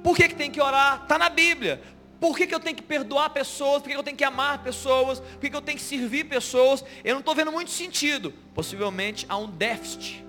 [0.03, 1.03] Por que, que tem que orar?
[1.03, 1.83] Está na Bíblia.
[2.21, 3.83] Por que, que eu tenho que perdoar pessoas?
[3.83, 5.19] Por que, que eu tenho que amar pessoas?
[5.19, 6.85] Por que, que eu tenho que servir pessoas?
[7.05, 8.33] Eu não estou vendo muito sentido.
[8.55, 10.25] Possivelmente há um déficit.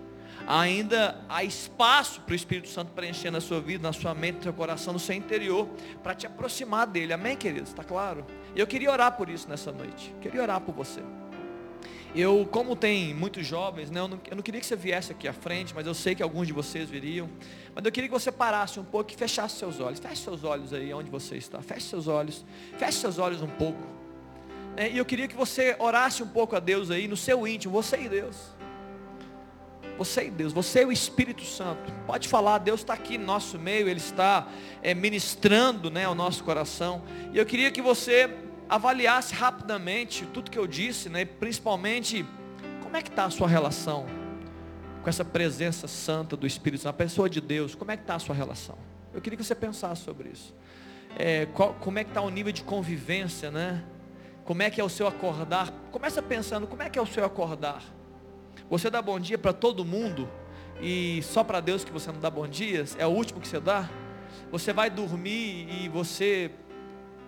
[0.48, 4.44] Ainda há espaço para o Espírito Santo preencher na sua vida, na sua mente, no
[4.44, 5.68] seu coração, no seu interior,
[6.02, 7.14] para te aproximar dele.
[7.14, 7.70] Amém, queridos?
[7.70, 8.26] Está claro?
[8.56, 10.16] E eu queria orar por isso nessa noite.
[10.22, 11.02] Queria orar por você.
[12.16, 15.28] Eu, como tem muitos jovens, né, eu, não, eu não queria que você viesse aqui
[15.28, 17.30] à frente, mas eu sei que alguns de vocês viriam.
[17.76, 20.00] Mas eu queria que você parasse um pouco e fechasse seus olhos.
[20.00, 21.62] Feche seus olhos aí onde você está.
[21.62, 22.46] Feche seus olhos.
[22.78, 23.82] Feche seus olhos um pouco.
[24.76, 27.74] É, e eu queria que você orasse um pouco a Deus aí, no seu íntimo,
[27.74, 28.36] você e Deus.
[29.98, 31.92] Você e Deus, você e o Espírito Santo.
[32.06, 34.48] Pode falar, Deus está aqui no nosso meio, Ele está
[34.84, 37.02] é, ministrando né, ao nosso coração.
[37.34, 38.30] E eu queria que você
[38.70, 41.26] avaliasse rapidamente tudo que eu disse, né?
[41.26, 42.26] principalmente
[42.82, 44.06] como é que está a sua relação
[45.02, 48.16] com essa presença santa do Espírito Santo, a pessoa de Deus, como é que está
[48.16, 48.78] a sua relação?
[49.14, 50.54] Eu queria que você pensasse sobre isso.
[51.18, 53.84] É, qual, como é que está o nível de convivência, né?
[54.44, 55.72] Como é que é o seu acordar?
[55.92, 57.82] Começa pensando, como é que é o seu acordar?
[58.70, 60.30] Você dá bom dia para todo mundo
[60.82, 62.86] e só para Deus que você não dá bom dia?
[62.98, 63.90] É o último que você dá?
[64.52, 66.52] Você vai dormir e você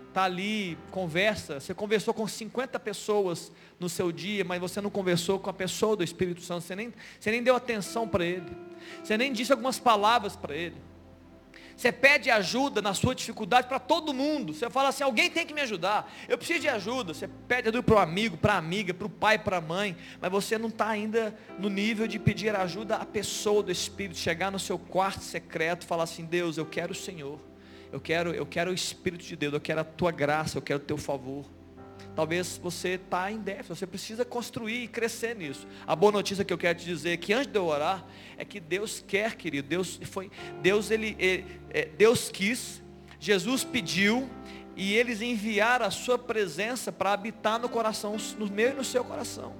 [0.09, 5.39] está ali, conversa, você conversou com 50 pessoas no seu dia, mas você não conversou
[5.39, 8.51] com a pessoa do Espírito Santo, você nem, você nem deu atenção para ele,
[9.03, 10.75] você nem disse algumas palavras para ele.
[11.79, 14.53] Você pede ajuda na sua dificuldade para todo mundo.
[14.53, 16.11] Você fala assim, alguém tem que me ajudar.
[16.27, 17.13] Eu preciso de ajuda.
[17.13, 19.95] Você pede ajuda para o amigo, para a amiga, para o pai, para a mãe.
[20.19, 24.19] Mas você não está ainda no nível de pedir ajuda à pessoa do Espírito.
[24.19, 27.39] Chegar no seu quarto secreto e falar assim, Deus, eu quero o Senhor.
[27.91, 30.79] Eu quero, eu quero o Espírito de Deus, eu quero a tua graça, eu quero
[30.79, 31.45] o teu favor.
[32.15, 35.65] Talvez você está em déficit, você precisa construir e crescer nisso.
[35.87, 38.05] A boa notícia que eu quero te dizer é que antes de eu orar,
[38.37, 40.29] é que Deus quer, querido, Deus foi,
[40.61, 42.83] Deus ele, ele é, Deus quis,
[43.19, 44.29] Jesus pediu,
[44.75, 49.03] e eles enviaram a sua presença para habitar no coração, no meu e no seu
[49.03, 49.53] coração.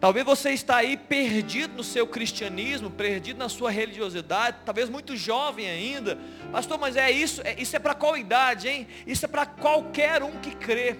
[0.00, 5.68] Talvez você está aí perdido no seu cristianismo, perdido na sua religiosidade, talvez muito jovem
[5.68, 6.16] ainda.
[6.52, 8.86] Pastor, mas é isso, é, isso é para qual idade, hein?
[9.06, 10.96] Isso é para qualquer um que crê.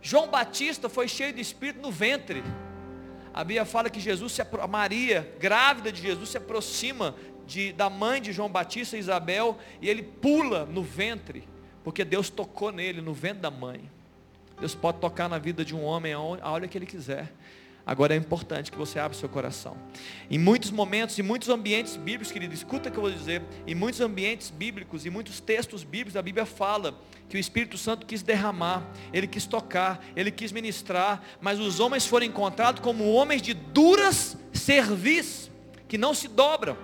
[0.00, 2.42] João Batista foi cheio de espírito no ventre.
[3.34, 7.14] A Bíblia fala que Jesus, se, a Maria, grávida de Jesus, se aproxima
[7.46, 11.46] de, da mãe de João Batista, Isabel, e ele pula no ventre,
[11.84, 13.90] porque Deus tocou nele, no ventre da mãe.
[14.58, 17.32] Deus pode tocar na vida de um homem a hora que ele quiser.
[17.84, 19.76] Agora é importante que você abra seu coração.
[20.30, 23.42] Em muitos momentos, em muitos ambientes bíblicos, querido, escuta o que eu vou dizer.
[23.66, 26.96] Em muitos ambientes bíblicos, em muitos textos bíblicos, a Bíblia fala
[27.28, 32.06] que o Espírito Santo quis derramar, ele quis tocar, ele quis ministrar, mas os homens
[32.06, 35.50] foram encontrados como homens de duras cerviz,
[35.88, 36.76] que não se dobram.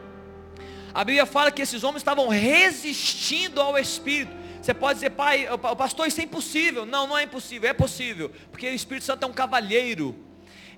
[0.93, 4.35] A Bíblia fala que esses homens estavam resistindo ao Espírito.
[4.61, 5.47] Você pode dizer, pai,
[5.77, 6.85] pastor, isso é impossível.
[6.85, 8.33] Não, não é impossível, é possível.
[8.51, 10.15] Porque o Espírito Santo é um cavalheiro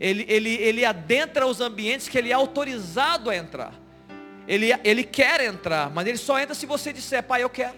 [0.01, 3.75] ele, ele, ele adentra os ambientes que ele é autorizado a entrar.
[4.49, 7.77] Ele, ele quer entrar, mas ele só entra se você disser, pai, eu quero.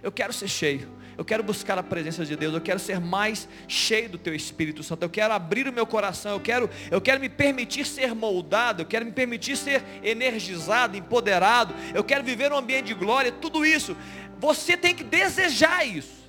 [0.00, 0.96] Eu quero ser cheio.
[1.18, 2.54] Eu quero buscar a presença de Deus.
[2.54, 5.02] Eu quero ser mais cheio do Teu Espírito Santo.
[5.02, 6.30] Eu quero abrir o meu coração.
[6.30, 8.82] Eu quero, eu quero me permitir ser moldado.
[8.82, 11.74] Eu quero me permitir ser energizado, empoderado.
[11.92, 13.32] Eu quero viver um ambiente de glória.
[13.32, 13.96] Tudo isso.
[14.38, 16.27] Você tem que desejar isso.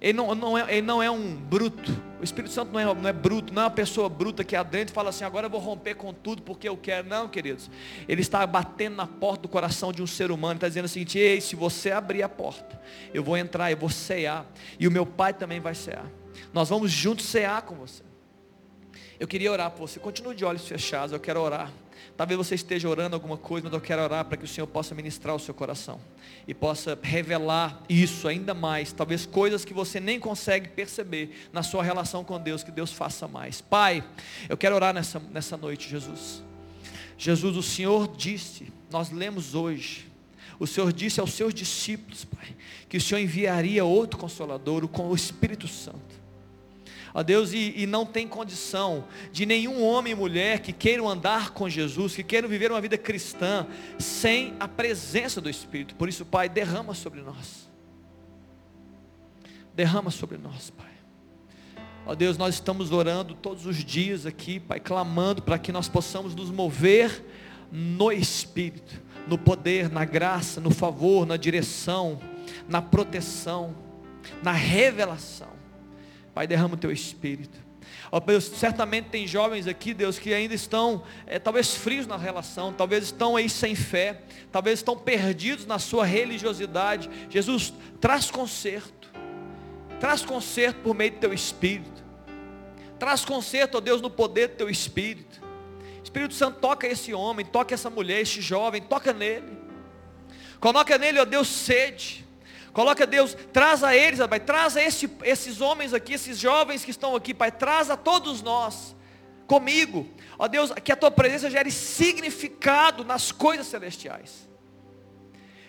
[0.00, 1.92] Ele não, não é, ele não é um bruto.
[2.20, 4.92] O Espírito Santo não é, não é bruto, não é uma pessoa bruta que adentro
[4.92, 7.08] e fala assim, agora eu vou romper com tudo porque eu quero.
[7.08, 7.70] Não, queridos.
[8.08, 11.18] Ele está batendo na porta do coração de um ser humano, está dizendo o seguinte,
[11.18, 12.80] ei, se você abrir a porta,
[13.12, 14.46] eu vou entrar, eu vou cear.
[14.78, 16.06] E o meu pai também vai cear.
[16.52, 18.02] Nós vamos juntos cear com você.
[19.18, 19.98] Eu queria orar por você.
[19.98, 21.70] Continue de olhos fechados, eu quero orar.
[22.16, 24.94] Talvez você esteja orando alguma coisa, mas eu quero orar para que o Senhor possa
[24.94, 26.00] ministrar o seu coração
[26.48, 31.82] e possa revelar isso ainda mais, talvez coisas que você nem consegue perceber na sua
[31.82, 33.60] relação com Deus, que Deus faça mais.
[33.60, 34.02] Pai,
[34.48, 36.42] eu quero orar nessa, nessa noite, Jesus.
[37.18, 40.06] Jesus, o Senhor disse, nós lemos hoje,
[40.58, 42.56] o Senhor disse aos seus discípulos, Pai,
[42.88, 46.15] que o Senhor enviaria outro consolador, o Espírito Santo.
[47.16, 51.52] Ó Deus, e, e, não tem condição de nenhum homem e mulher que queiram andar
[51.52, 53.66] com Jesus, que queiram viver uma vida cristã,
[53.98, 55.94] sem a presença do Espírito.
[55.94, 57.70] Por isso, Pai, derrama sobre nós.
[59.74, 60.92] Derrama sobre nós, Pai.
[62.04, 66.34] Ó Deus, nós estamos orando todos os dias aqui, Pai, clamando para que nós possamos
[66.34, 67.24] nos mover
[67.72, 72.20] no Espírito, no poder, na graça, no favor, na direção,
[72.68, 73.74] na proteção,
[74.42, 75.56] na revelação.
[76.36, 77.58] Pai, derrama o teu espírito.
[78.12, 82.74] Ó Deus, certamente tem jovens aqui, Deus, que ainda estão, é, talvez frios na relação,
[82.74, 84.20] talvez estão aí sem fé,
[84.52, 87.08] talvez estão perdidos na sua religiosidade.
[87.30, 87.72] Jesus,
[88.02, 89.10] traz conserto,
[89.98, 92.04] traz conserto por meio do teu espírito,
[92.98, 95.40] traz conserto, ó Deus, no poder do teu espírito.
[96.04, 99.56] Espírito Santo, toca esse homem, toca essa mulher, esse jovem, toca nele,
[100.60, 102.25] coloca nele, ó Deus, sede
[102.76, 106.90] Coloca Deus, traz a eles, Pai, traz a esse, esses homens aqui, esses jovens que
[106.90, 108.94] estão aqui, Pai, traz a todos nós,
[109.46, 110.06] comigo.
[110.38, 114.46] Ó Deus, que a tua presença gere significado nas coisas celestiais.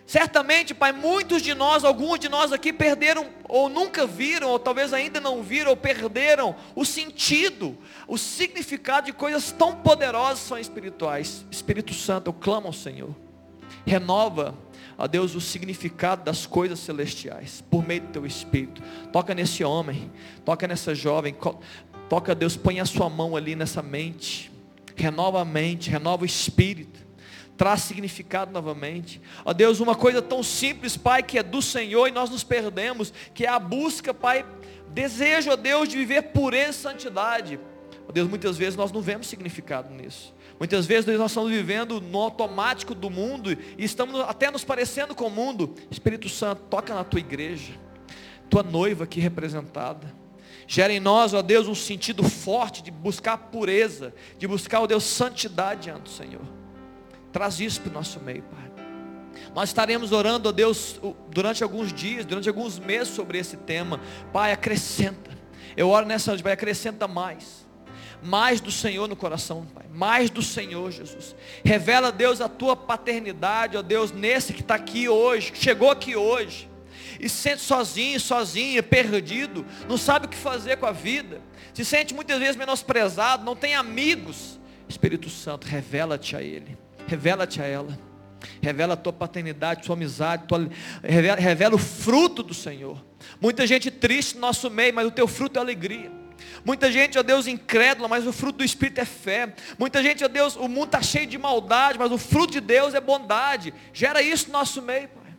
[0.05, 4.91] Certamente, Pai, muitos de nós, alguns de nós aqui perderam, ou nunca viram, ou talvez
[4.91, 11.45] ainda não viram, ou perderam o sentido, o significado de coisas tão poderosas são espirituais.
[11.49, 13.15] Espírito Santo, eu clamo ao Senhor.
[13.85, 14.53] Renova
[14.97, 18.81] ó Deus, o significado das coisas celestiais, por meio do teu Espírito.
[19.11, 20.11] Toca nesse homem,
[20.43, 21.35] toca nessa jovem,
[22.09, 24.51] toca, Deus, põe a sua mão ali nessa mente,
[24.95, 27.05] renova a mente, renova o Espírito,
[27.55, 29.21] traz significado novamente.
[29.45, 33.13] Ó Deus, uma coisa tão simples, Pai, que é do Senhor e nós nos perdemos,
[33.33, 34.45] que é a busca, Pai,
[34.89, 37.59] desejo, ó Deus, de viver pureza e santidade.
[38.07, 40.33] Ó Deus, muitas vezes nós não vemos significado nisso.
[40.59, 45.25] Muitas vezes nós estamos vivendo no automático do mundo e estamos até nos parecendo com
[45.25, 45.75] o mundo.
[45.91, 47.73] Espírito Santo, toca na tua igreja,
[48.49, 50.11] tua noiva aqui representada.
[50.65, 55.03] Gera em nós, ó Deus, um sentido forte de buscar pureza, de buscar, ó Deus,
[55.03, 56.41] santidade diante do Senhor.
[57.31, 58.71] Traz isso para o nosso meio, Pai.
[59.53, 60.99] Nós estaremos orando, ó Deus,
[61.29, 64.01] durante alguns dias, durante alguns meses sobre esse tema.
[64.33, 65.37] Pai, acrescenta.
[65.75, 67.66] Eu oro nessa noite, Pai, acrescenta mais
[68.23, 71.35] mais do Senhor no coração, Pai, mais do Senhor, Jesus.
[71.63, 76.15] Revela, Deus, a tua paternidade, ó Deus, nesse que está aqui hoje, que chegou aqui
[76.15, 76.69] hoje,
[77.19, 81.41] e se sente sozinho, sozinha, perdido, não sabe o que fazer com a vida,
[81.73, 84.59] se sente muitas vezes menosprezado, não tem amigos.
[84.89, 88.07] Espírito Santo, revela-te a Ele, revela-te a ela.
[88.61, 90.69] Revela a tua paternidade, tua amizade, tua,
[91.03, 93.03] revela, revela o fruto do Senhor.
[93.41, 96.11] Muita gente triste no nosso meio, mas o teu fruto é alegria.
[96.67, 99.53] Muita gente, ó Deus, incrédula, mas o fruto do Espírito é fé.
[99.79, 102.93] Muita gente, ó Deus, o mundo está cheio de maldade, mas o fruto de Deus
[102.93, 103.73] é bondade.
[103.93, 105.33] Gera isso no nosso meio, Pai.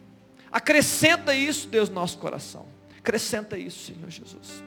[0.51, 2.67] Acrescenta isso, Deus, no nosso coração.
[2.99, 4.65] Acrescenta isso, Senhor Jesus.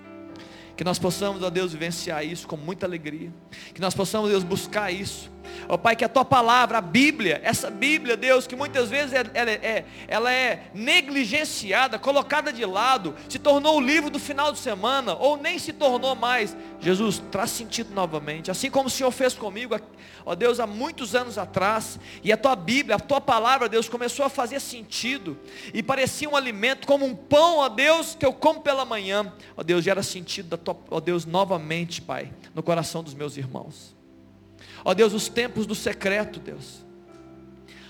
[0.82, 3.32] Que nós possamos, ó Deus, vivenciar isso com muita alegria.
[3.72, 5.30] Que nós possamos, Deus, buscar isso
[5.68, 9.26] Ó Pai, que a tua palavra, a Bíblia, essa Bíblia, Deus, que muitas vezes é,
[9.34, 14.60] ela é, ela é negligenciada, colocada de lado, se tornou o livro do final de
[14.60, 16.56] semana, ou nem se tornou mais.
[16.80, 19.80] Jesus, traz sentido novamente, assim como o Senhor fez comigo,
[20.26, 24.26] ó Deus, há muitos anos atrás, e a tua Bíblia, a tua palavra, Deus, começou
[24.26, 25.38] a fazer sentido,
[25.74, 29.64] e parecia um alimento, como um pão, ó Deus, que eu como pela manhã, ó
[29.64, 33.96] Deus, gera sentido, da tua, ó Deus, novamente, Pai, no coração dos meus irmãos.
[34.84, 36.84] Ó Deus, os tempos do secreto, Deus.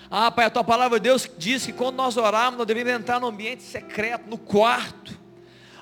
[0.10, 3.28] Ah, Pai, a tua palavra, Deus, diz que quando nós orarmos, nós devemos entrar no
[3.28, 5.18] ambiente secreto, no quarto.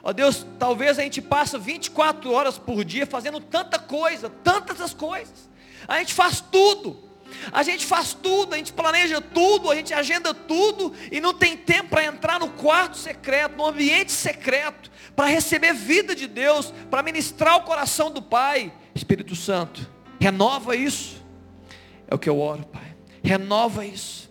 [0.04, 4.94] Ó Deus, talvez a gente passa 24 horas por dia fazendo tanta coisa, tantas as
[4.94, 5.50] coisas.
[5.88, 7.09] A gente faz tudo.
[7.52, 11.56] A gente faz tudo, a gente planeja tudo, a gente agenda tudo e não tem
[11.56, 17.04] tempo para entrar no quarto secreto, no ambiente secreto, para receber vida de Deus, para
[17.04, 18.74] ministrar o coração do Pai.
[18.94, 19.88] Espírito Santo,
[20.20, 21.24] Renova isso.
[22.08, 22.96] É o que eu oro, Pai.
[23.24, 24.30] Renova isso.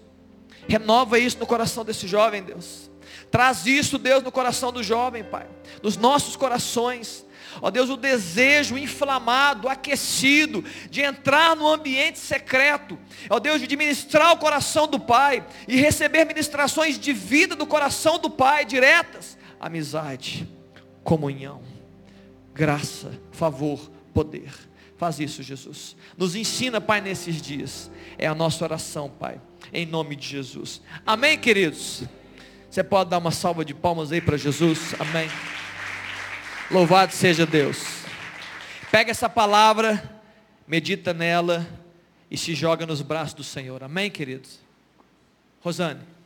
[0.69, 2.91] Renova isso no coração desse jovem, Deus.
[3.31, 5.47] Traz isso, Deus, no coração do jovem, Pai.
[5.83, 7.25] Nos nossos corações.
[7.61, 12.99] Ó Deus, o desejo inflamado, aquecido, de entrar no ambiente secreto.
[13.29, 18.19] Ó Deus, de ministrar o coração do Pai e receber ministrações de vida do coração
[18.19, 19.37] do Pai, diretas.
[19.61, 20.49] Amizade,
[21.03, 21.63] comunhão,
[22.55, 24.53] graça, favor, poder.
[24.97, 25.97] Faz isso, Jesus.
[26.17, 27.91] Nos ensina, Pai, nesses dias.
[28.19, 29.41] É a nossa oração, Pai.
[29.73, 30.83] Em nome de Jesus.
[31.07, 32.03] Amém, queridos?
[32.69, 34.95] Você pode dar uma salva de palmas aí para Jesus?
[34.99, 35.29] Amém.
[36.71, 38.03] Louvado seja Deus.
[38.91, 40.21] Pega essa palavra,
[40.67, 41.67] medita nela
[42.31, 43.83] e se joga nos braços do Senhor.
[43.83, 44.61] Amém, queridos?
[45.61, 46.18] Rosane.